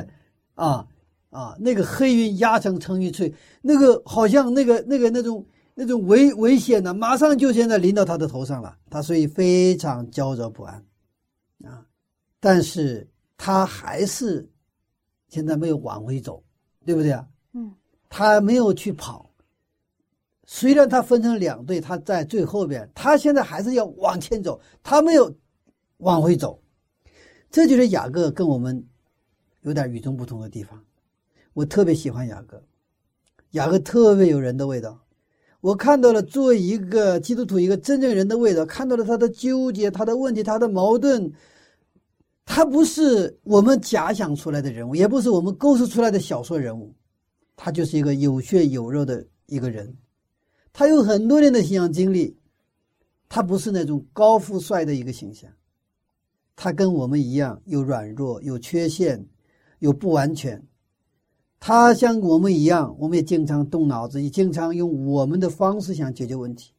[0.55, 0.85] 啊
[1.29, 10.85] 啊，那个黑云压城城欲摧，那个好像那个那个那种那种危危险呢，马上就现在临到他的头上了，他所以非常焦灼不安
[11.63, 11.85] 啊。
[12.41, 14.45] 但是他还是
[15.29, 16.43] 现在没有往回走，
[16.85, 17.25] 对不对啊？
[17.53, 17.73] 嗯，
[18.09, 19.28] 他没有去跑，
[20.51, 25.31] 虽然他分成两队，他在最后边，他现在还是要往前走，他没有
[25.97, 26.59] 往回走。
[27.51, 28.83] 这就是雅各跟我们
[29.61, 30.83] 有点与众不同的地方。
[31.53, 32.63] 我特别喜欢雅各，
[33.51, 34.99] 雅各特别有人的味道。
[35.61, 41.31] 我看到了作为一个基督徒一个真正人的味道，看到了他的纠结、他的问题、他的矛盾。
[42.43, 46.91] 他不是我们假想出来的人物，也不是我们构思出来的小说人物，
[47.55, 49.95] 他就是一个有血有肉的一个人。
[50.71, 52.37] 他有很多年的信仰经历，
[53.27, 55.51] 他不是那种高富帅的一个形象。
[56.55, 59.25] 他跟我们一样，有软弱，有缺陷，
[59.79, 60.61] 有不完全。
[61.59, 66.73] 他像我们一样，我们也经常动脑子，也经常用我们的方式想解决问题。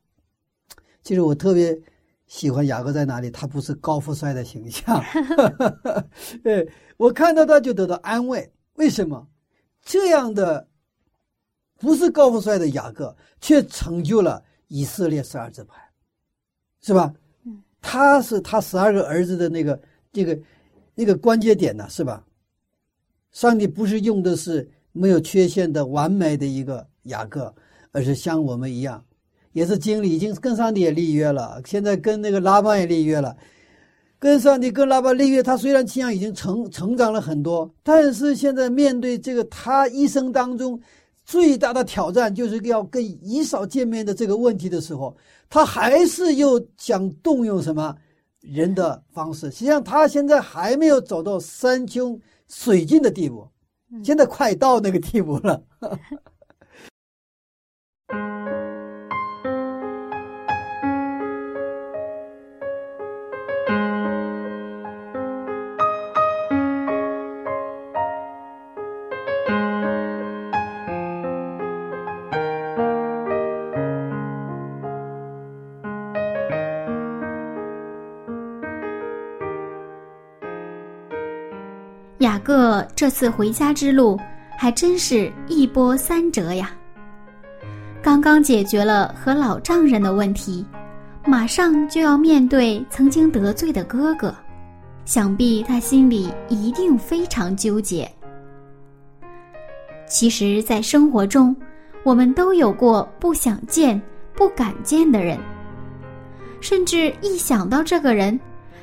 [1.02, 1.78] 其实我特别
[2.26, 3.30] 喜欢雅各在哪里？
[3.30, 5.02] 他不是高富帅的形象，
[6.42, 8.50] 对我看到他就得到安慰。
[8.74, 9.26] 为什么？
[9.82, 10.68] 这样的
[11.80, 15.80] 不是高富帅的雅各，却成就了以色列十二支派，
[16.82, 17.12] 是吧？
[17.80, 19.80] 他是他十二个儿子的那个
[20.12, 20.38] 这个
[20.94, 22.22] 那个关节点呢，是吧？
[23.32, 27.54] 上帝不是用的是没有缺陷的完美的一个雅各，
[27.92, 29.02] 而是像我们一样，
[29.52, 33.34] 也是经历已经跟上帝也立约了，现在跟那个拉班也立约了，
[34.18, 35.42] 跟上帝跟拉巴立约。
[35.42, 40.78] 他虽然信仰已经成成长了很多，但是现在面对这个他一生当中
[41.30, 45.16] 最大的挑战就是要跟以扫见面的这个问题的时候，
[45.48, 47.96] 他还是又想动用什么
[48.40, 49.48] 人的方式。
[49.48, 53.48] 实际上，他现在还没有走到山穷水尽的地步，
[54.02, 55.62] 现在快到那个地步了。
[83.00, 84.20] 这次回家之路
[84.58, 86.70] 还真是一波三折呀！
[88.02, 90.66] 刚刚解决了和老丈人的问题，
[91.24, 94.34] 马上就要面对曾经得罪的哥哥，
[95.06, 98.06] 想必他心里一定非常纠结。
[100.06, 101.56] 其实，在生活中，
[102.02, 103.98] 我们都有过不想见、
[104.34, 105.38] 不敢见的人，
[106.60, 108.38] 甚至一想到这个人。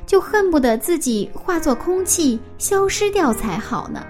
[0.08, 4.02] 就恨不得自己化作空气消失掉才好呢。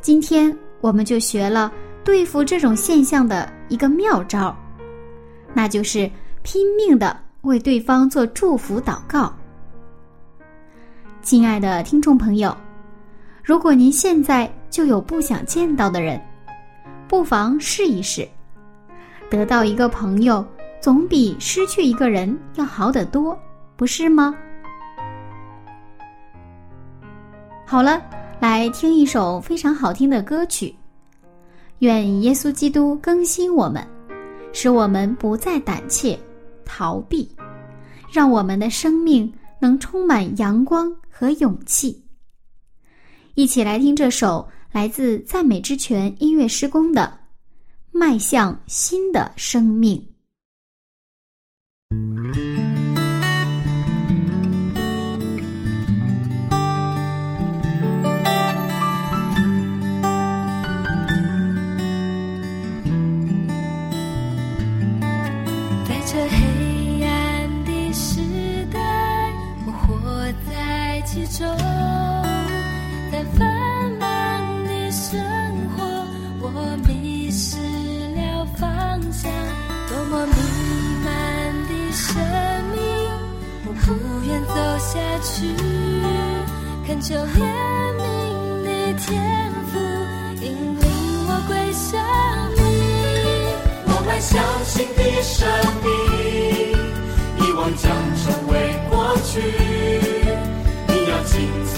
[0.00, 1.72] 今天我们就学了
[2.04, 4.56] 对付这种现象的一个妙招，
[5.52, 6.08] 那就是
[6.44, 9.34] 拼命的为对方做祝福祷告。
[11.20, 12.56] 亲爱的听众朋友，
[13.42, 16.18] 如果您现在就有不想见到的人，
[17.08, 18.26] 不妨试一试。
[19.28, 20.46] 得到一个朋友，
[20.80, 23.36] 总比失去一个人要好得多。
[23.78, 24.34] 不是吗？
[27.64, 28.02] 好了，
[28.40, 30.74] 来听一首非常好听的歌曲。
[31.78, 33.86] 愿耶稣基督更新我们，
[34.52, 36.18] 使我们不再胆怯、
[36.64, 37.30] 逃避，
[38.12, 42.02] 让我们的生命能充满阳光和勇气。
[43.36, 47.16] 一起来听这首来自赞美之泉音乐施工的
[47.96, 50.04] 《迈向新的生命》。
[84.58, 85.54] 走下去
[86.84, 87.16] 恳求怜
[87.94, 88.02] 悯
[88.64, 89.06] 的天
[89.70, 89.78] 赋，
[90.42, 90.46] 引
[90.80, 90.84] 领
[91.28, 91.86] 我归向
[92.56, 92.60] 你。
[93.86, 95.38] 我们相信的生
[95.84, 95.86] 命，
[97.38, 98.52] 遗忘将成为
[98.90, 99.30] 过去。
[100.88, 101.32] 你要亲
[101.64, 101.77] 自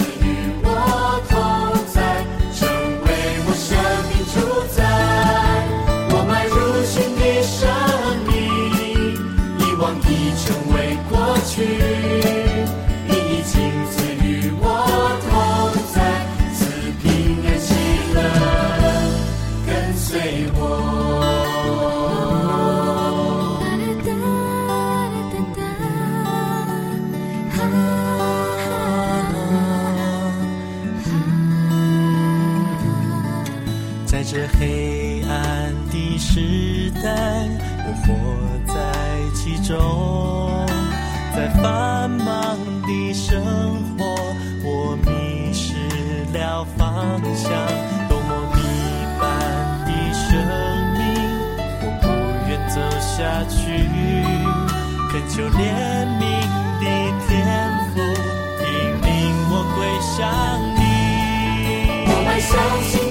[55.41, 55.65] 求怜
[56.19, 56.21] 悯
[56.79, 56.85] 的
[57.25, 57.29] 天
[57.89, 57.99] 赋，
[58.61, 58.69] 引
[59.01, 59.09] 领
[59.49, 60.19] 我归向
[60.77, 60.79] 你。
[62.05, 63.01] 我们相信。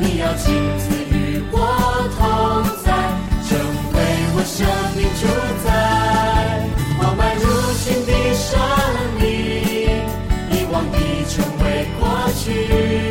[0.00, 0.44] 你要亲
[0.78, 1.56] 自与我
[2.18, 2.20] 同
[2.84, 2.92] 在，
[3.48, 3.56] 成
[3.94, 3.96] 为
[4.34, 4.56] 我生
[4.94, 5.22] 命主
[5.64, 5.66] 宰。
[6.98, 7.42] 我迈入
[7.74, 8.44] 新的生
[9.18, 9.22] 命，
[10.50, 11.32] 遗忘已成
[11.64, 11.64] 为
[11.98, 12.02] 过
[12.34, 13.03] 去。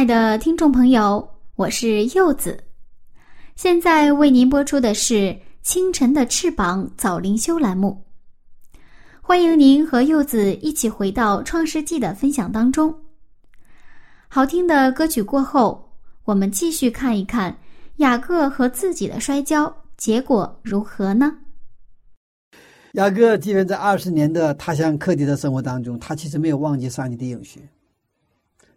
[0.00, 2.58] 爱的听众朋友，我是柚子，
[3.54, 5.14] 现在为您播出的是
[5.60, 8.02] 《清晨的翅膀》早灵修栏目。
[9.20, 12.94] 欢迎您和柚子一起回到《创世纪》的分享当中。
[14.26, 15.92] 好听的歌曲过后，
[16.24, 17.54] 我们继续看一看
[17.96, 21.30] 雅各和自己的摔跤结果如何呢？
[22.94, 27.60] 雅各即便在二十年的他乡客地的生活当中，他其实没有忘记上帝的应许。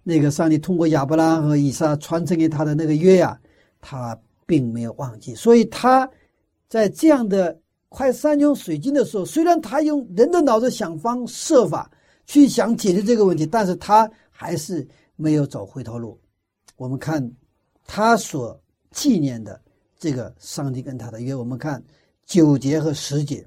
[0.03, 3.39] 那个上帝通过亚伯拉罕和以撒传承给他的那个约呀，
[3.79, 5.33] 他并没有忘记。
[5.33, 6.09] 所以他
[6.67, 11.89] 在这样的快山穷水尽的时候，虽然他用人的脑子想方设法
[12.25, 14.85] 去想解决这个问题，但是他还是
[15.15, 16.19] 没有走回头路。
[16.75, 17.31] 我们看
[17.87, 18.59] 他所
[18.91, 19.61] 纪念的
[19.97, 21.81] 这个上帝跟他的约，我们看
[22.25, 23.45] 九节和十节。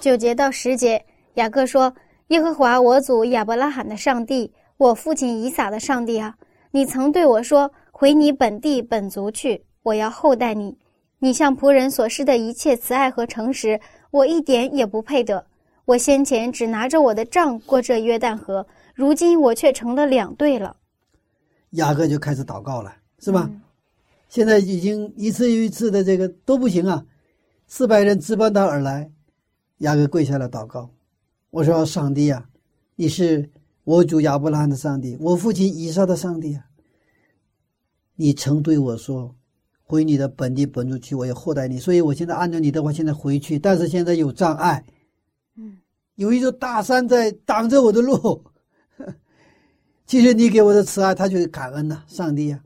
[0.00, 1.94] 九节到十节，雅各说
[2.28, 6.34] ：“耶和华我祖亚伯拉罕的上帝。”我父亲以撒的上帝啊，
[6.70, 10.78] 你曾对我说：“回你本地本族去，我要厚待你。
[11.18, 13.78] 你向仆人所施的一切慈爱和诚实，
[14.10, 15.44] 我一点也不配得。
[15.84, 20.74] 我先前只拿着我的杖过这约旦河，如今我却成了两队了。”
[21.72, 23.50] 雅各就开始祷告了，是吧？
[24.30, 27.04] 现在已经一次又一次的这个都不行啊，
[27.66, 29.10] 四百人直奔他而来，
[29.80, 30.88] 雅各跪下来祷告。
[31.50, 32.46] 我说：“上帝啊，
[32.96, 33.50] 你是。”
[33.90, 36.64] 我主亚伯拉罕的上帝，我父亲以撒的上帝啊！
[38.14, 39.34] 你曾对我说
[39.82, 43.58] ：“回你的本地本族去，我要厚待你。”所以，我现在按照你的话，现在回去。
[43.58, 44.84] 但是现在有障碍，
[45.56, 45.78] 嗯，
[46.14, 48.44] 有一座大山在挡着我的路。
[50.06, 52.62] 其实你给我的慈爱，他就是感恩呐，上帝呀！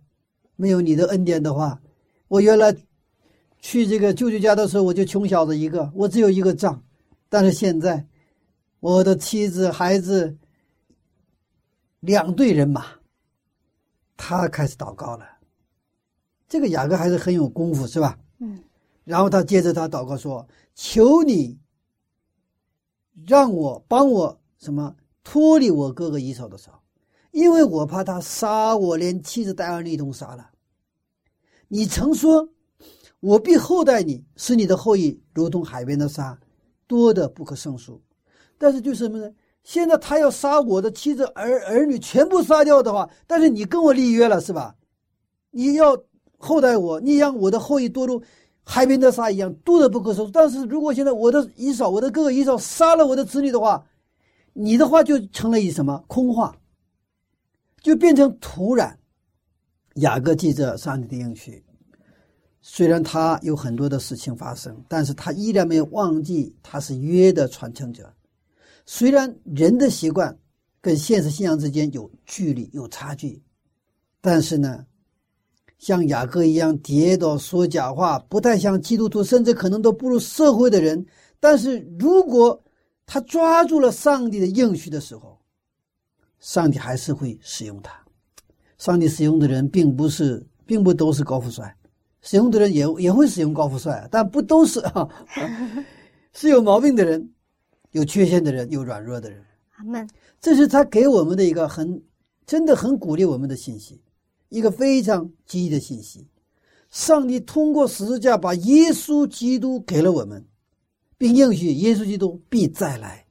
[0.56, 1.80] 没有你的恩典的话，
[2.28, 2.76] 我原来
[3.60, 6.82] 去这个舅舅家的时候，我就穷小子一个，我只有一个账。
[7.30, 8.06] 但是现在，
[8.80, 10.36] 我的妻子、孩子。
[12.04, 12.84] 两队人马，
[14.14, 15.24] 他开始祷告了。
[16.46, 18.18] 这个雅各还是很有功夫，是吧？
[18.40, 18.62] 嗯。
[19.04, 21.58] 然后他接着他祷告说：“求你
[23.26, 26.70] 让我帮我什么脱离我哥哥一手的手，
[27.32, 30.50] 因为我怕他杀我，连妻子带儿女一同杀了。
[31.68, 32.50] 你曾说，
[33.20, 36.38] 我必厚待你，使你的后裔如同海边的沙，
[36.86, 38.02] 多的不可胜数。
[38.58, 44.76] 但是就是什么呢？”现在他要杀我的妻子儿儿女全部杀掉的话，但是你跟我立约了是吧？
[45.50, 45.96] 你要
[46.36, 48.22] 厚待我，你让我的后裔多如
[48.62, 50.32] 海边的沙一样多的不可收拾。
[50.32, 53.84] 但是如果现在我的姨嫂，我的哥哥姨嫂杀了我的子女的话，
[54.52, 56.54] 你的话就成了一什么空话，
[57.80, 58.94] 就变成土壤。
[59.94, 61.64] 雅各记着上帝的应许，
[62.60, 68.12] 虽然他有很多的事情发生，但是他依然没有忘记他是约的传承者。
[68.86, 70.38] 虽然人的习惯
[70.80, 73.42] 跟现实信仰之间有距离、有差距，
[74.20, 74.84] 但是呢，
[75.78, 81.04] 像雅各一样跌倒、说假话、不太像基督徒，甚至可能都步入社会的人，
[81.40, 82.62] 但是如果
[83.06, 85.38] 他抓住了上帝的应许的时候，
[86.38, 87.92] 上帝还是会使用他。
[88.76, 91.74] 上帝使用的人并不是，并不都是高富帅，
[92.20, 95.08] 使用的人也也会使用高富帅，但不都是啊，
[96.34, 97.30] 是有毛病的人。
[97.94, 99.40] 有缺陷的人，有软弱的人。
[99.76, 100.08] 阿门。
[100.40, 102.02] 这是他给我们的一个很，
[102.44, 104.00] 真的很鼓励我们的信息，
[104.48, 106.26] 一个非常积极的信息。
[106.90, 110.44] 上帝通过十字架把耶稣基督给了我们，
[111.16, 113.24] 并应许耶稣基督必再来。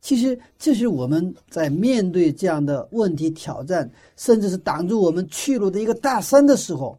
[0.00, 6.98] 其实，这是我们在面对这样的问题、挑战，甚至是挡住我们去路的一个大山的时候，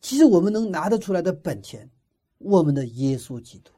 [0.00, 1.90] 其实我们能拿得出来的本钱，
[2.38, 3.71] 我们的耶稣基督。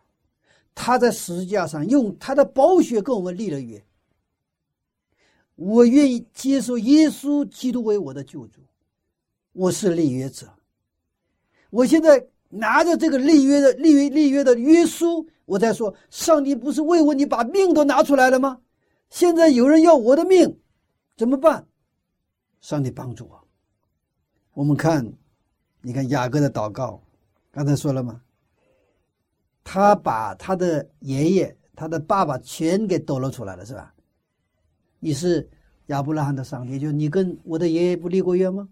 [0.74, 3.82] 他在十字架上用他的宝血跟我们立了约。
[5.54, 8.60] 我愿意接受耶稣基督为我的救主，
[9.52, 10.52] 我是立约者。
[11.70, 18.60] 我现在拿着这个立约的立约立约的约书，我在说：上帝不是为我你把命都拿出来了吗？
[19.10, 20.58] 现在有人要我的命，
[21.16, 21.64] 怎么办？
[22.60, 23.40] 上帝帮助我。
[24.54, 25.12] 我们看，
[25.82, 27.00] 你看雅各的祷告，
[27.52, 28.20] 刚才说了吗？
[29.64, 33.92] 他把他的爷爷、他的爸爸全给抖露出来了，是吧？
[35.00, 35.48] 你是
[35.86, 38.68] 亚伯拉罕的上帝，就你跟我的爷爷不立过约吗？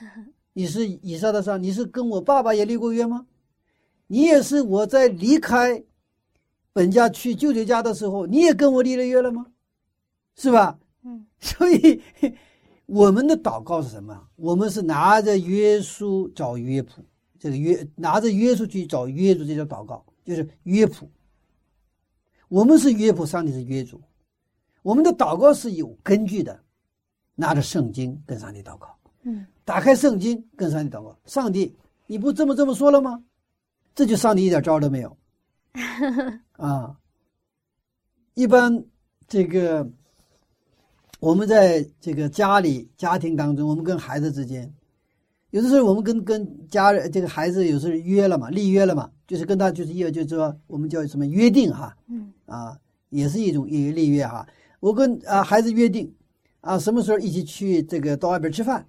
[0.52, 3.26] 你是以撒的上，你是跟我爸爸也立过约吗？
[4.06, 5.82] 你也是我在离开
[6.72, 9.46] 本家去舅舅家的时候，你也跟我立了约了吗？
[10.36, 10.78] 是吧？
[11.02, 11.26] 嗯。
[11.40, 12.00] 所以
[12.86, 14.28] 我们的祷告是什么？
[14.36, 17.02] 我们是拿着约书找约谱，
[17.38, 20.05] 这个约拿着约书去找约主，这叫祷告。
[20.26, 21.08] 就是约谱，
[22.48, 24.02] 我们是约谱，上帝是约主，
[24.82, 26.60] 我们的祷告是有根据的，
[27.36, 31.16] 拿着圣经跟上帝祷告，嗯打开圣经跟上帝祷告。
[31.24, 31.74] 上帝，
[32.06, 33.22] 你不这么这么说了吗？
[33.94, 35.16] 这就上帝一点招都没有
[36.52, 36.98] 啊。
[38.34, 38.84] 一般
[39.26, 39.88] 这个
[41.18, 44.70] 我们在这个家里家庭当中，我们跟孩子之间，
[45.56, 52.78] 有的时候我们跟跟家人这个孩子有时候约了嘛，立约了嘛，就是跟他就是一个就是说我们叫什么约定哈嗯啊，
[53.08, 54.46] 也是一种一个立约哈。
[54.80, 56.14] 我跟啊孩子约定
[56.60, 58.86] 啊，什么时候一起去这个到外边吃饭。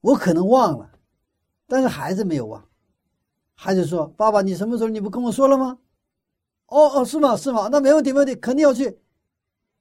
[0.00, 0.88] 我可能忘了，
[1.66, 2.64] 但是孩子没有忘。
[3.56, 5.76] 孩子说：“爸爸，你什么时候你不跟我说了吗？”
[6.70, 7.36] 哦哦，是吗？
[7.36, 7.68] 是吗？
[7.72, 8.96] 那没问题，没问题，肯定要去，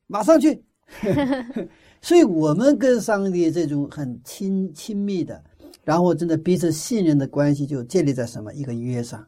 [0.08, 0.66] 马上去。
[2.02, 5.43] 所以，我们跟上帝这种很亲亲密的，
[5.84, 9.26] 然后真的彼此信任的关系，就建立在什么一个约上。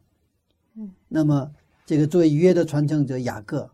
[0.75, 1.51] 嗯，那么
[1.85, 3.69] 这个作为约的传承者雅各，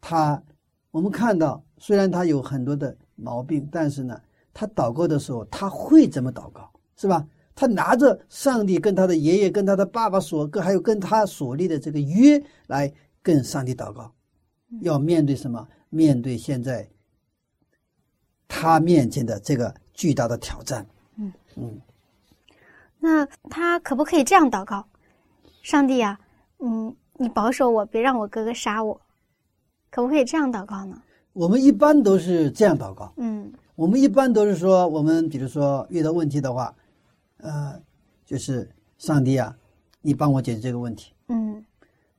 [0.00, 0.42] 他
[0.90, 4.20] 我们看到，虽然他有很多的毛病，但是呢，
[4.52, 7.26] 他祷告的时候，他会怎么祷告，是吧？
[7.54, 12.92] 他拿着上帝跟他的爷爷、跟他的爸爸所跟，还有跟他所立的这个约来
[13.22, 14.12] 跟上帝祷告，
[14.80, 15.66] 要面对什么？
[15.88, 16.88] 面对现在
[18.54, 20.86] 他面前的这个巨大的挑战。
[21.16, 21.80] 嗯嗯，
[22.98, 24.86] 那他可不可以这样祷告？
[25.62, 26.20] 上帝啊、
[26.58, 29.00] 嗯，你保守我，别让我哥哥杀我，
[29.90, 31.00] 可不可以这样祷告呢？
[31.32, 33.10] 我们一般都是这样祷告。
[33.16, 36.74] 嗯我们一般都是说，我们比如说遇到问题的话，
[37.38, 37.80] 呃，
[38.26, 39.56] 就是上帝啊，
[40.02, 41.14] 你帮我解决这个问题。
[41.28, 41.64] 嗯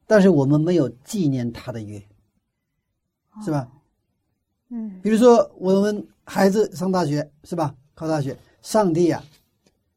[0.07, 2.01] 但是我们没有纪念他的约，
[3.45, 3.67] 是吧？
[4.69, 7.75] 嗯比如说我们孩子上大学，是吧？
[7.93, 9.23] 考大学，上帝啊，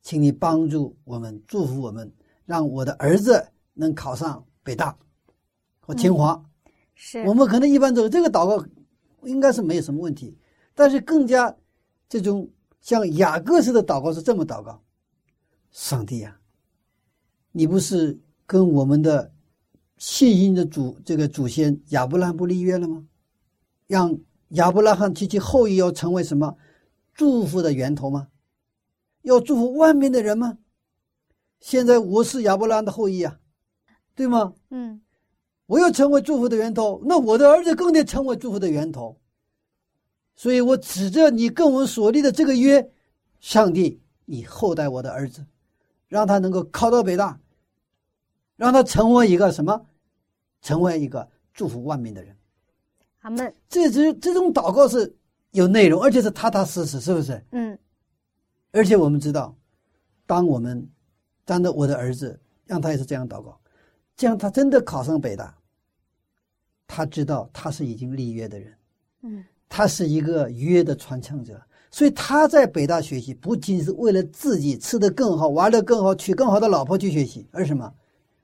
[0.02, 2.12] 请你帮助我们，祝福我们，
[2.44, 4.96] 让我的儿子能考上北大
[5.80, 6.42] 或清华。
[6.94, 8.66] 是我们可能一般走这个祷告，
[9.22, 10.36] 应该是没有什么问题。
[10.74, 11.54] 但是更加
[12.08, 12.48] 这种
[12.80, 14.82] 像雅各式的祷告是这么祷告：
[15.70, 16.38] 上帝呀、
[17.52, 19.32] 你不是跟我们的
[19.96, 23.06] 信心的祖这个祖先亚伯拉罕不立约了吗？
[23.86, 24.18] 让
[24.50, 26.56] 亚伯拉罕及其后裔要成为什么
[27.12, 28.28] 祝福的源头吗？
[29.22, 30.58] 要祝福万民的人吗？
[31.60, 33.38] 现在我是亚伯拉罕的后裔啊，
[34.14, 34.54] 对吗？
[34.70, 35.00] 嗯
[35.66, 39.18] 我要成为祝福的源头，那我的儿子更得成为祝福的源头。
[40.36, 42.88] 所以我指着你跟我们所立的这个约，
[43.40, 45.44] 上帝，你厚待我的儿子，
[46.06, 47.40] 让他能够考到北大，
[48.54, 49.86] 让他成为一个什么？
[50.62, 52.36] 成为一个祝福万民的人。
[53.26, 55.12] 阿门这只这种祷告是
[55.50, 57.44] 有内容，而且是踏踏实实，是不是？
[57.50, 57.76] 嗯
[58.70, 59.52] 而且我们知道，
[60.26, 60.88] 当我们
[61.44, 63.58] 当着我的儿子，让他也是这样祷告，
[64.16, 65.52] 这样他真的考上北大，
[66.86, 68.72] 他知道他是已经立约的人，
[69.22, 71.60] 嗯他是一个约的传承者，
[71.90, 77.92] 所以他在北大学习不仅是为了自己吃得更好、玩得更好、娶更好的老婆去学习，而什么？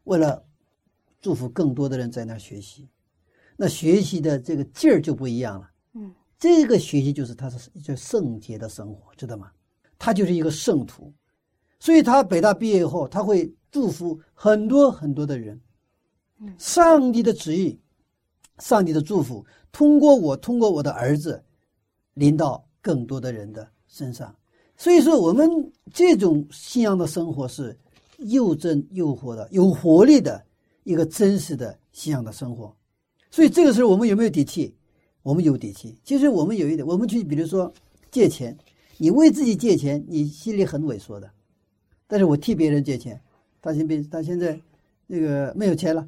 [0.05, 0.43] 为了
[1.21, 2.89] 祝福更多的人在那儿学习，
[3.57, 5.71] 那学习的这个劲儿就不一样了。
[5.95, 9.53] 嗯这个学习就是他是叫圣洁的生活，知道吗？
[9.99, 11.13] 他就是一个圣徒，
[11.79, 15.61] 所以他北大毕业以后，他会祝福很多很多的人。
[16.41, 17.79] 嗯上帝的旨意，
[18.59, 21.41] 上帝的祝福，通过我，通过我的儿子，
[22.15, 24.35] 临到更多的人的身上。
[24.77, 25.49] 所以说，我们
[25.93, 27.79] 这种信仰的生活是
[28.19, 30.45] 又真又活的、有活力的
[30.83, 32.75] 一个真实的信仰的生活。
[33.33, 34.75] 所以这个时候，我们有没有底气？
[35.23, 35.99] 我们有底气。
[36.05, 37.73] 其实我们有一点，我们去比如说
[38.11, 38.57] 借钱，
[38.99, 41.31] 你为自己借钱，你心里很萎缩的。
[42.07, 43.19] 但是我替别人借钱，
[43.63, 44.61] 他现别他现在
[45.07, 46.07] 那个没有钱了，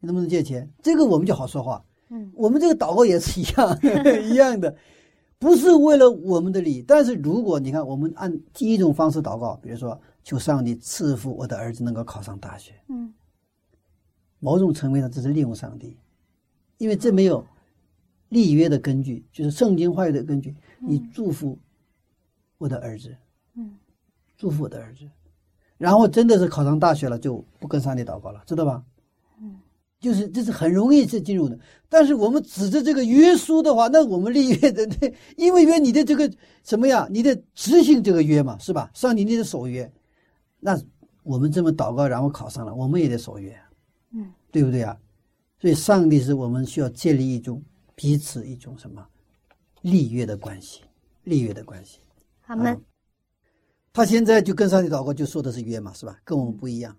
[0.00, 0.70] 你能不能借钱？
[0.82, 1.82] 这个我们就好说话。
[2.10, 3.78] 嗯我们这个祷告也是一样
[4.30, 4.76] 一样的，
[5.38, 6.82] 不是为了我们的利益。
[6.82, 13.12] 但是如果你看，我们按第一种方式祷告，比如说求上帝赐福我的儿子能够考上大学，嗯
[14.38, 15.96] 某种层面上这是利用上帝，
[16.78, 17.44] 因为这没有
[18.28, 20.54] 立约的根据，就是圣经话语的根据。
[20.78, 21.58] 你祝福
[22.58, 23.16] 我的儿子，
[23.54, 23.76] 嗯
[24.36, 25.08] 祝福我的儿子，
[25.78, 28.84] 然后真的是考上大学了，就不跟上帝祷告了，知道吧？
[29.40, 29.56] 嗯，
[29.98, 31.58] 就是这是很容易是进入的。
[31.88, 36.30] 但是我们指着这个约书的话，那我们立约的，对，因为约你的这个
[36.64, 37.08] 什么呀？
[37.10, 38.90] 你得执行这个约嘛，是吧？
[38.92, 39.90] 上帝你得守约，
[40.60, 40.78] 那
[41.22, 43.58] 我们这么祷告，然后考上了，我们也得守约，
[44.12, 44.98] 嗯对不对啊？
[45.58, 47.62] 所以上帝是我们需要建立一种
[47.94, 49.06] 彼此一种什么
[49.82, 50.82] 立约的关系，
[51.24, 51.98] 立约的关系。
[52.46, 52.84] 阿门嗯
[53.92, 56.20] 他现在就跟上帝祷告，就说的是约嘛，是吧？
[56.22, 56.94] 跟我们不一样。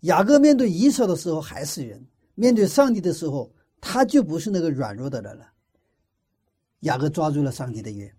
[0.00, 2.02] 雅各面对以扫的时候还是人，
[2.34, 5.46] 面对上帝的时候，他就不是那个软弱的人了。
[6.80, 8.10] 雅各抓住了上帝的约，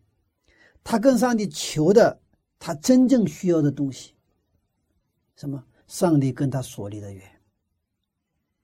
[0.84, 2.22] 他跟上帝求的
[2.60, 4.14] 他真正需要的东西，
[5.36, 5.66] 什么？
[5.88, 7.24] 上帝跟他所立的约。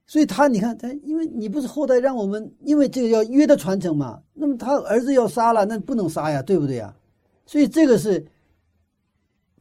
[0.09, 6.95] 所以他你看他，因为你不是后代让我们，因为这个要约的传承嘛，那么他儿子要杀了，那不能杀呀，对不对呀？
[7.45, 8.25] 所以这个是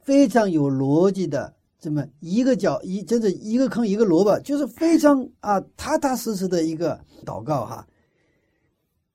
[0.01, 7.85] 非常有逻辑的，这么一个脚一，真是一个坑一个萝卜，就是非常啊踏踏实实的一个祷告哈。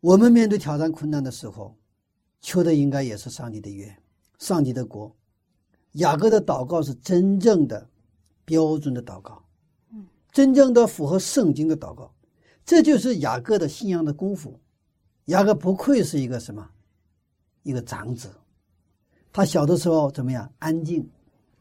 [0.00, 1.74] 我们面对挑战困难的时候，
[2.42, 3.90] 求的应该也是上帝的约，
[4.38, 5.16] 上帝的国。
[5.92, 7.88] 雅各的祷告是真正的
[8.44, 9.42] 标准的祷告。
[10.32, 12.14] 真正的符合圣经的祷告，
[12.64, 14.58] 这就是雅各的信仰的功夫。
[15.26, 16.70] 雅各不愧是一个什么？
[17.62, 18.30] 一个长子。
[19.30, 20.50] 他小的时候怎么样？
[20.58, 21.08] 安静。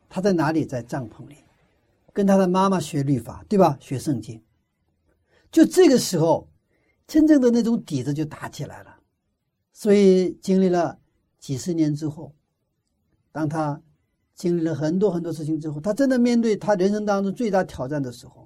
[0.09, 0.65] 他在哪里？
[0.65, 1.35] 在帐篷里，
[2.11, 3.77] 跟他的妈妈学律法，对吧？
[3.79, 4.41] 学圣经。
[5.51, 6.49] 就这个时候，
[7.05, 8.97] 真正的那种底子就打起来了。
[9.73, 10.97] 所以经历了
[11.39, 12.33] 几十年之后，
[13.33, 13.81] 当他
[14.33, 18.40] 经历了很多很多事情之后，他真的面对他人生当中最大挑战的时候。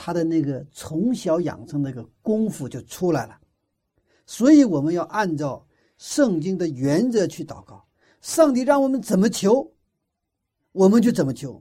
[0.00, 3.36] 他的那个从小养成那个功夫就出来了，
[4.26, 7.84] 所以我们要按照圣经的原则去祷告。
[8.20, 9.68] 上帝让我们怎么求，
[10.70, 11.60] 我们就怎么求。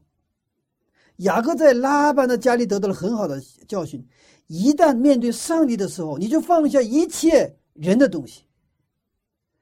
[1.17, 4.07] 雅各在拉班的家里得到了很好的教训：
[4.45, 8.43] 一旦面对上帝的时候，你就放下一切人的东西。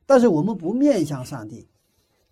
[0.05, 1.65] 但是我们不面向上帝，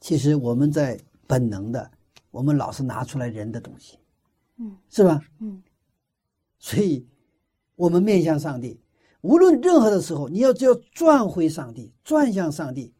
[0.01, 1.89] 其实我们在本能的，
[2.31, 3.97] 我们老是拿出来人的东西，
[4.57, 5.21] 嗯，是吧？
[5.39, 5.63] 嗯。
[6.65, 7.05] 所以，
[7.75, 8.79] 我们面向上帝，
[9.19, 12.93] 无论任何的时候，你要只要转回上帝，转向上帝，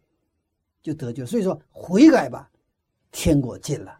[0.82, 1.26] 就得救。
[1.26, 2.52] 所以说，悔改吧，
[3.10, 3.98] 天国近了。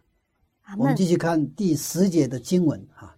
[0.76, 3.16] 我们继续看第十节的经文啊。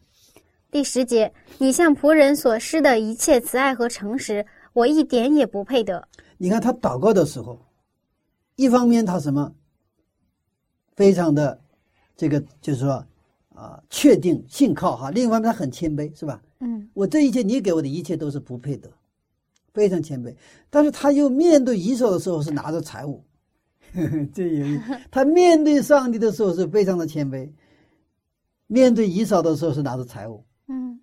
[0.71, 6.07] 第十节，你向仆人所施的一切慈爱和诚实，我一点也不配得。
[6.39, 7.61] 你看他祷告的时候，
[8.55, 9.53] 一方面他什么，
[10.95, 11.61] 非常的
[12.17, 13.05] 这个，就是说。
[13.57, 15.11] 啊，确定信靠哈。
[15.11, 16.43] 另一方面，他很谦卑，是吧？
[16.61, 18.91] 嗯，我这一切，你给我的一切都是不配得，
[19.73, 20.35] 非常谦卑。
[20.69, 23.25] 但是他又面对以手的时候是拿着财物，
[24.35, 24.67] 这有
[25.11, 27.51] 他面对上帝的时候是非常的谦卑，
[28.67, 30.45] 面对以扫的时候是拿着财物。
[30.69, 31.01] 嗯，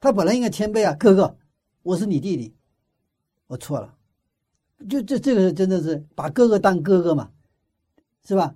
[0.00, 1.36] 他本来应该谦卑啊，哥哥，
[1.82, 2.54] 我是你弟弟，
[3.46, 3.94] 我错了，
[4.88, 7.30] 就这这个是真的是把哥哥当哥哥嘛，
[8.24, 8.54] 是吧？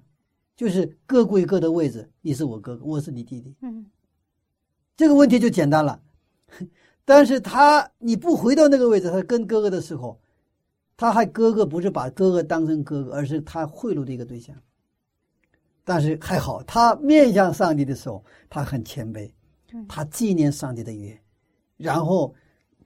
[0.57, 3.55] 就是各归各的位置，你是我哥哥，我是你弟弟。
[3.61, 3.85] 嗯，
[4.97, 6.01] 这个问题就简单了。
[7.05, 10.19] 但是他你不回到那个位置，他跟哥哥的时候，
[10.97, 14.55] 他还哥哥不是把哥哥当成哥哥，而是他贿赂的一个对象。
[15.83, 19.31] 但是还好，他面向上帝的时候，他很谦卑，
[19.89, 21.21] 他纪念上帝的约，
[21.77, 22.33] 然后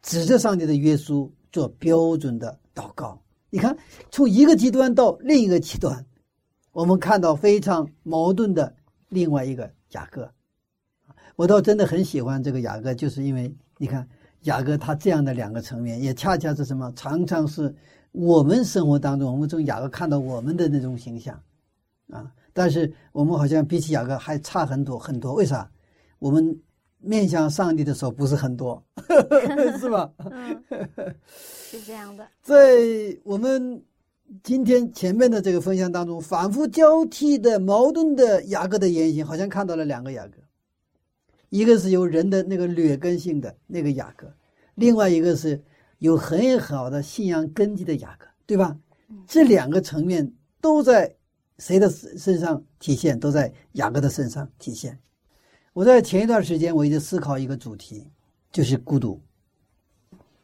[0.00, 3.22] 指着上帝的约书做标准的祷告。
[3.50, 3.76] 你看，
[4.10, 6.04] 从一个极端到另一个极端。
[6.78, 8.72] 我们看到非常矛盾的
[9.08, 10.32] 另外一个雅各，
[11.34, 14.08] 我倒真的很喜欢这个雅各，就是因为你看
[14.42, 16.92] 雅各他这样的两个层面，也恰恰是什么？
[16.94, 17.74] 常常是
[18.12, 21.42] 我们生活当中，我们从雅各看到我们的那种形象
[22.10, 22.32] 啊。
[22.52, 25.34] 但是我们好像比起雅各还差很多很多。
[25.34, 25.68] 为啥？
[26.20, 26.56] 我们
[26.98, 28.80] 面向上帝的时候不是很多，
[29.80, 30.08] 是吧？
[31.26, 32.56] 是这样的，在
[33.24, 33.82] 我们。
[34.42, 40.36] 今天前面的这个分享当中，反复交替的矛盾的雅各的言行，好像看到了两个雅各，
[41.48, 44.30] 一个是有人的那个劣根性的那个雅各，
[44.74, 45.62] 另外一个是
[45.98, 48.78] 有很好的信仰根基的雅各，对吧？
[49.26, 51.16] 这两个层面都在
[51.56, 53.18] 谁的身上体现？
[53.18, 54.98] 都在雅各的身上体现。
[55.72, 58.06] 我在前一段时间，我一直思考一个主题，
[58.52, 59.22] 就是孤独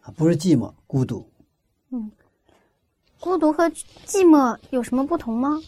[0.01, 1.29] 啊，不是寂寞，孤独。
[1.91, 2.11] 嗯。
[3.25, 3.65] 孤独和
[4.07, 5.59] 寂寞有什么不同吗？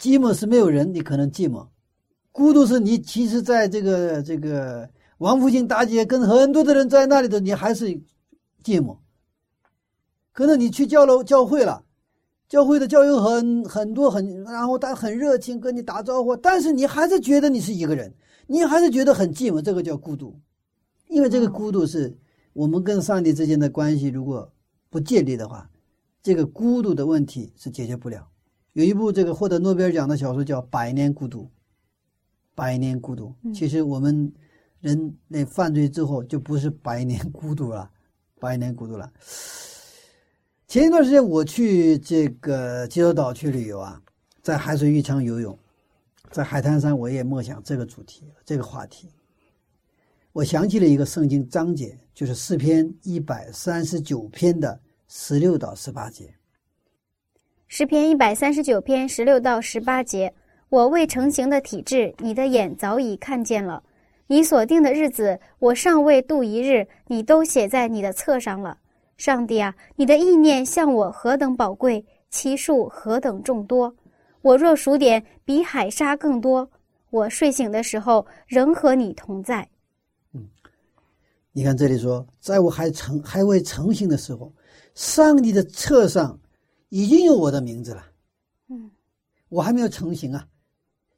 [0.00, 1.64] 寂寞是没有人，你可能寂寞；
[2.32, 7.86] 孤独是你其实在这个这个王府井大街跟很多的人在那里头，你还是
[8.64, 8.98] 寂寞。
[10.32, 11.84] 可能你去教楼教会了，
[12.48, 18.12] 教会的教友很很多很，然后他很热情跟你打招呼，但是你还是觉得你是一个人，
[18.48, 20.36] 你还是觉得很寂寞，这个叫孤独。
[21.06, 22.18] 因为这个孤独是
[22.54, 24.52] 我们跟上帝之间的关系如果
[24.90, 25.68] 不建立的话。
[26.22, 28.28] 这个孤独的问题是解决不了。
[28.74, 31.42] 有一部这个获得诺贝尔奖的小说叫《百年孤独》，
[32.54, 33.34] 百年孤独。
[33.52, 34.32] 其实我们
[34.80, 37.90] 人类犯罪之后就不是百年孤独了，
[38.38, 39.12] 百年孤独了。
[40.68, 44.00] 前一段时间我去这个济州岛去旅游啊，
[44.42, 45.58] 在海水浴场游泳，
[46.30, 49.10] 在海滩上我也默想这个主题，这个话题。
[50.32, 54.80] 我想起了一个圣经章节，就是诗篇一百三十九篇的。
[55.14, 56.32] 十六到十八节，
[57.68, 60.32] 诗篇一百三十九篇十六到十八节：
[60.70, 63.82] 我未成形的体质，你的眼早已看见了；
[64.28, 68.78] 你所定的日子，我尚未度一日，你都写在你的册上了。
[69.18, 73.94] 上帝啊，你的意念向我何等宝贵，其数何等众多！
[74.40, 76.70] 我若数点，比海沙更多。
[77.10, 79.68] 我睡醒的时候，仍和你同在。
[80.32, 80.48] 嗯
[81.52, 84.50] 你看这里说，在我还成还未成型的时候，
[84.94, 86.38] 上帝的册上
[86.88, 88.04] 已经有我的名字了。
[88.68, 88.90] 嗯，
[89.48, 90.46] 我还没有成型啊，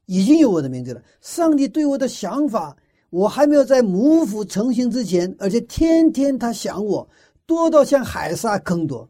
[0.05, 1.01] 已经有我的名字了。
[1.21, 2.75] 上帝对我的想法，
[3.09, 7.07] 我还没有在母腹成型之前，而且天天他想我，
[7.45, 9.09] 多到像海沙更多。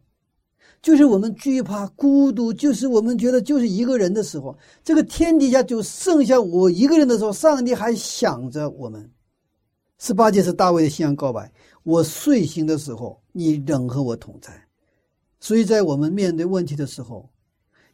[0.82, 9.12] 就是我们惧怕孤独，就是我们觉得就是一个人的时候，这个天底下就剩下我一个人的时候，上帝还想着我们。
[9.98, 11.52] 十八节是大卫的信仰告白。
[11.86, 14.68] 我睡醒的时候，你仍和我同在。
[15.40, 17.30] 所以在我们面对问题的时候，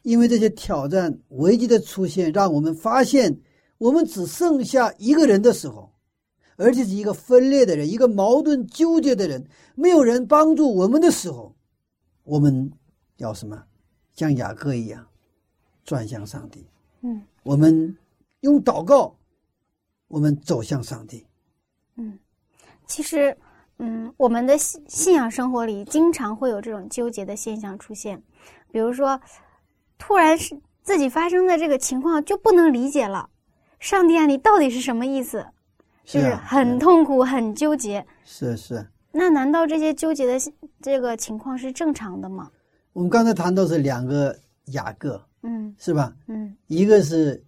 [0.00, 3.38] 因为这些挑战、危机的出现，让我们发现
[3.76, 5.92] 我们只剩下一个人的时候，
[6.56, 11.54] 而且是一个分裂的人，一个矛盾纠结的人，没有人帮助我们的时候，
[12.24, 12.72] 我们
[13.18, 13.62] 要什么？
[14.16, 15.06] 像雅各一样，
[15.84, 16.66] 转向上帝。
[17.02, 17.94] 嗯，我们
[18.40, 19.14] 用祷告，
[20.08, 21.26] 我们走向上帝。
[21.96, 22.18] 嗯，
[22.86, 23.36] 其实，
[23.82, 28.22] 嗯，我们的信信仰生活里经常会有这种纠结的现象出现，
[28.70, 29.20] 比如说，
[29.98, 33.28] 突然是自己发生的这个情况就不能理解了，
[33.80, 35.44] 上帝啊，你到底是什么意思？
[36.04, 38.04] 就是啊很痛苦、很纠结。
[38.24, 38.86] 是是。
[39.10, 42.50] 那难道这些纠结的这个情况是正常的吗？
[42.92, 46.14] 我们刚才谈到是两个雅各，嗯是吧？
[46.28, 47.42] 嗯，一个是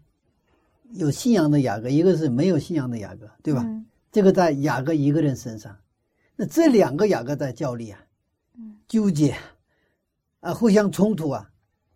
[0.93, 3.62] 有信仰的雅各，一个是没有信仰的雅各，对吧？
[3.64, 5.76] 嗯这个在雅各一个人身上，
[6.37, 8.01] 那这两个雅各在较力啊，
[8.57, 9.37] 嗯纠结
[10.41, 11.51] 啊，互相冲突啊。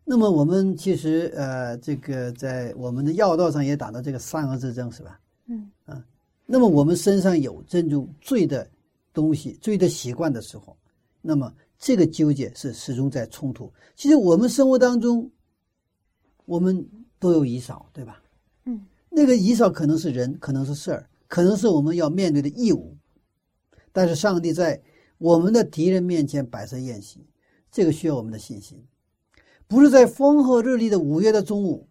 [0.04, 5.20] 那么我们其实呃，这个在我们的要道上也打到这个善恶之争，是吧？
[5.46, 6.04] 嗯啊
[6.46, 8.70] 那么我们身上有这种罪的
[9.12, 10.76] 东西、罪的习惯的时候，
[11.20, 13.70] 那么这个纠结是始终在冲突。
[13.96, 15.30] 其实我们生活当中，
[16.46, 18.22] 我们都有遗少，对吧？
[18.64, 18.80] 嗯
[19.10, 22.96] 那个遗少可能是人，可能是事儿，可能是我们要面对的义务。
[23.92, 24.80] 但是上帝在
[25.18, 27.26] 我们的敌人面前摆设宴席，
[27.70, 28.82] 这个需要我们的信心，
[29.66, 31.88] 不是在风和日丽的五月的中午，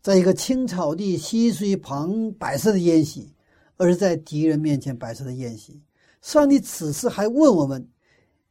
[0.00, 3.34] 在一个青草地溪水旁摆设的宴席，
[3.76, 5.82] 而是在敌人面前摆设的宴席。
[6.22, 7.88] 上帝此时还问我们：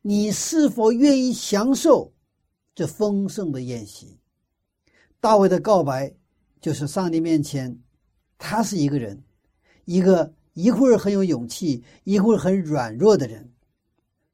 [0.02, 2.12] 你是否愿意享受
[2.76, 4.20] 这丰盛的宴席？
[5.20, 6.14] 大卫的告白
[6.60, 7.80] 就是上帝面前，
[8.38, 9.24] 他是一个人，
[9.86, 13.52] 一个一会儿很有勇气，一会儿很软弱的人，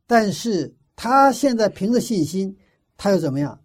[0.05, 2.55] 但是他现在凭着信心，
[2.97, 3.59] 他又怎么样？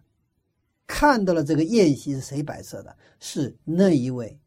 [0.87, 2.95] 看到了这个宴席是谁摆设的？
[3.19, 4.39] 是那一位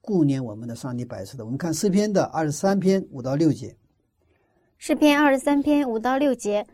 [0.00, 1.44] 顾念我们的上帝摆设的。
[1.44, 3.76] 我们看诗篇的二十三篇五到六节。
[4.78, 6.66] 诗篇二十三篇五到六节，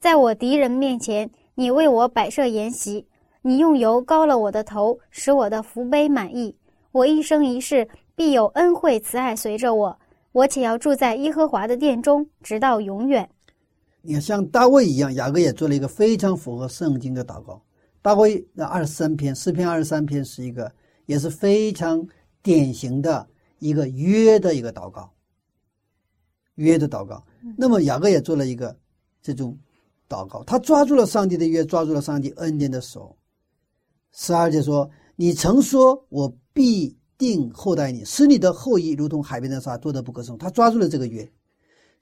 [0.00, 3.06] 在我敌人面前，你为我摆设筵席，
[3.42, 6.56] 你用油膏了我的头，使我的福杯满溢。
[6.90, 9.99] 我一生一世必有恩惠慈爱随着我，
[10.32, 13.28] 我且要住在耶和华的殿中，直到永远。
[14.02, 17.62] 你看，像大卫一样，雅各也做了一个非常符合圣经的祷告。
[18.00, 20.72] 大卫那二十三篇诗篇二十三篇是一个
[21.04, 22.06] 也是非常
[22.42, 23.28] 典型的
[23.58, 25.12] 一个约的一个祷告，
[26.54, 27.22] 约的祷告。
[27.58, 28.74] 那么雅各也做了一个
[29.20, 29.58] 这种
[30.08, 33.16] 祷告，他抓住了上帝的约，抓住了上帝恩典的手。
[34.12, 41.30] 十二节说：“你曾说我必定后代你，使你的后裔如同海边的沙，多得不可胜。”他抓住了这个约。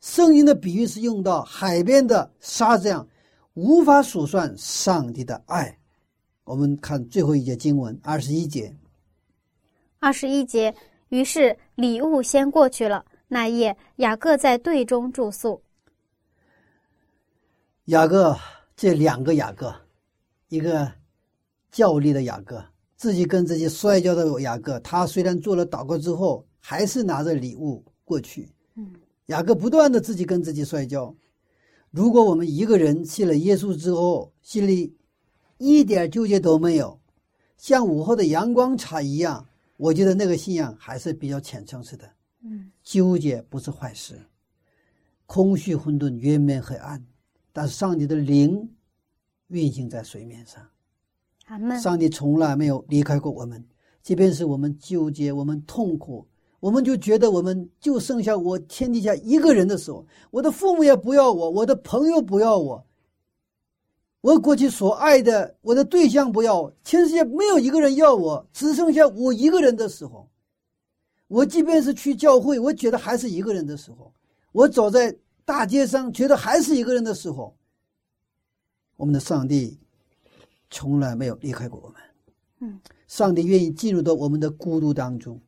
[0.01, 3.09] 圣经的比喻是用到海边的沙这样，
[3.55, 5.77] 无法数算上帝的爱。
[6.45, 8.73] 我们看最后一节经文，二十一节。
[9.99, 10.73] 二十一节，
[11.09, 13.05] 于是礼物先过去了。
[13.27, 15.61] 那夜，雅各在队中住宿。
[17.87, 18.39] 雅各
[18.77, 19.75] 这两个雅各，
[20.49, 20.93] 一个
[21.73, 22.65] 教力的雅各，
[22.99, 28.51] 自己跟自己摔跤的雅各，他虽然做了祷告之后，还是拿着礼物过去。
[28.75, 28.93] 嗯，
[29.27, 31.15] 雅各不断的自己跟自己摔跤。
[31.93, 34.97] 如果我们一个人信了耶稣之后，心里
[35.59, 36.99] 一点纠结都没有，
[37.57, 39.47] 像午后的阳光茶一样，
[39.77, 42.11] 我觉得那个信仰还是比较浅层次的。
[42.43, 44.21] 嗯，纠结不是坏事，
[45.27, 47.07] 空虚混沌，渊面黑暗，
[47.53, 48.69] 但是上帝的灵
[49.47, 50.69] 运行在水面上。
[51.81, 53.65] 上帝从来没有离开过我们，
[54.03, 56.27] 即便是我们纠结，我们痛苦，
[56.61, 62.85] 我们就觉得我们就剩下我天底下一个人的时候，我的父母也不要我，我的朋友不要我，
[64.21, 70.29] 我过去所爱的我的对象不要我，全世界没有一个人要我，只剩下我一个人的时候，
[71.29, 74.13] 我即便是去教会，我觉得还是一个人的时候，
[74.53, 77.57] 我走在大街上，觉得还是一个人的时候，
[78.97, 79.79] 我们的上帝
[80.71, 82.01] 从来没有离开过我们。
[82.61, 85.41] 嗯，上帝愿意进入到我们的孤独当中，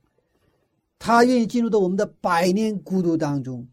[0.98, 3.66] 他愿意进入到我们的百年孤独当中，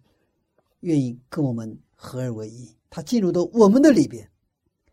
[0.79, 2.67] 愿意跟我们合而为一。
[2.89, 4.27] 他进入到我们的里边，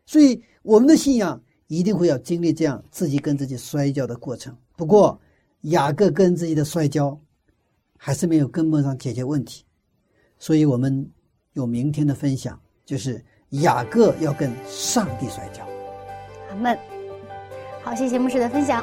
[0.05, 4.55] 所以我们的信仰一定会要经历这样自己跟自己摔跤的过程。
[4.77, 5.19] 不过，
[5.63, 7.19] 雅各跟自己的摔跤
[7.97, 9.65] 还是没有根本上解决问题，
[10.39, 11.09] 所以我们
[11.55, 15.74] 有明天的分享，就是雅各要跟上帝摔跤。
[16.57, 16.79] 们。
[17.83, 18.83] 好，谢谢牧师的分享。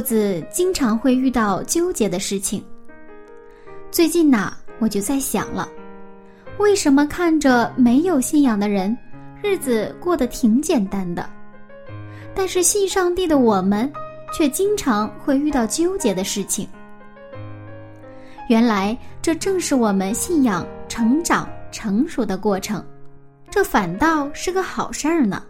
[0.00, 2.64] 子经常会遇到纠结的事情。
[3.90, 5.68] 最近呐，我就在想了，
[6.58, 8.96] 为什么看着没有信仰的人，
[9.42, 11.28] 日子过得挺简单的，
[12.34, 13.90] 但是信上帝的我们，
[14.32, 16.68] 却经常会遇到纠结的事情？
[18.48, 22.84] 原来这正是我们信仰成长成熟的过程，
[23.50, 25.42] 这反倒是个好事儿呢。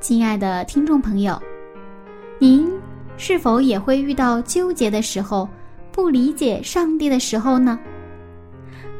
[0.00, 1.40] 亲爱的听众朋友。
[2.42, 2.66] 您
[3.18, 5.46] 是否也会遇到纠结的时候，
[5.92, 7.78] 不理解上帝的时候呢？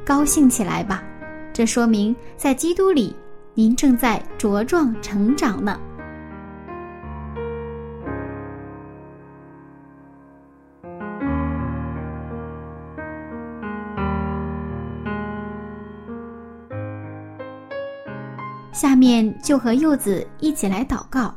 [0.05, 1.03] 高兴起来吧，
[1.51, 3.17] 这说明在基督里，
[3.55, 5.81] 您正在茁壮成长呢。
[18.71, 21.35] 下面就和柚子一起来祷告。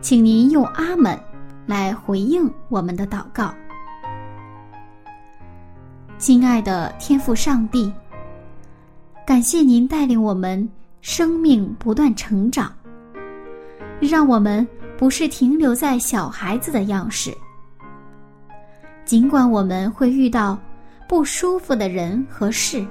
[0.00, 1.18] 请您用“阿门”
[1.66, 3.52] 来回应我们的祷告，
[6.18, 7.92] 亲爱的天父上帝，
[9.26, 10.66] 感谢您带领我们
[11.00, 12.72] 生命不断成长，
[14.00, 17.36] 让我们不是停留在小孩子的样式。
[19.04, 20.56] 尽管我们会遇到
[21.08, 22.86] 不舒服的人和事，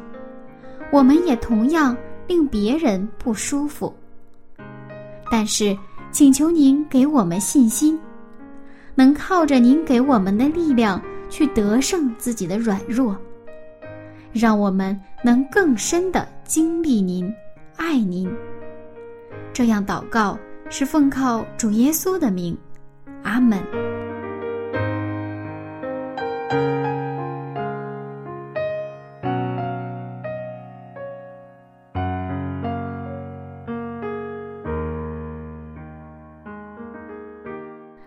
[0.91, 1.95] 我们也同样
[2.27, 3.95] 令别人不舒服，
[5.31, 5.75] 但是。
[6.11, 7.99] 请求您给我们信心，
[8.95, 13.15] 能靠着您给我们的力量去得胜自己的软弱，
[14.31, 17.31] 让我们能更深的经历您、
[17.75, 18.29] 爱您。
[19.53, 20.37] 这样祷告
[20.69, 22.57] 是奉靠主耶稣的名，
[23.23, 23.96] 阿门。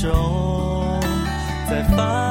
[0.00, 0.98] 手，
[1.68, 2.29] 在繁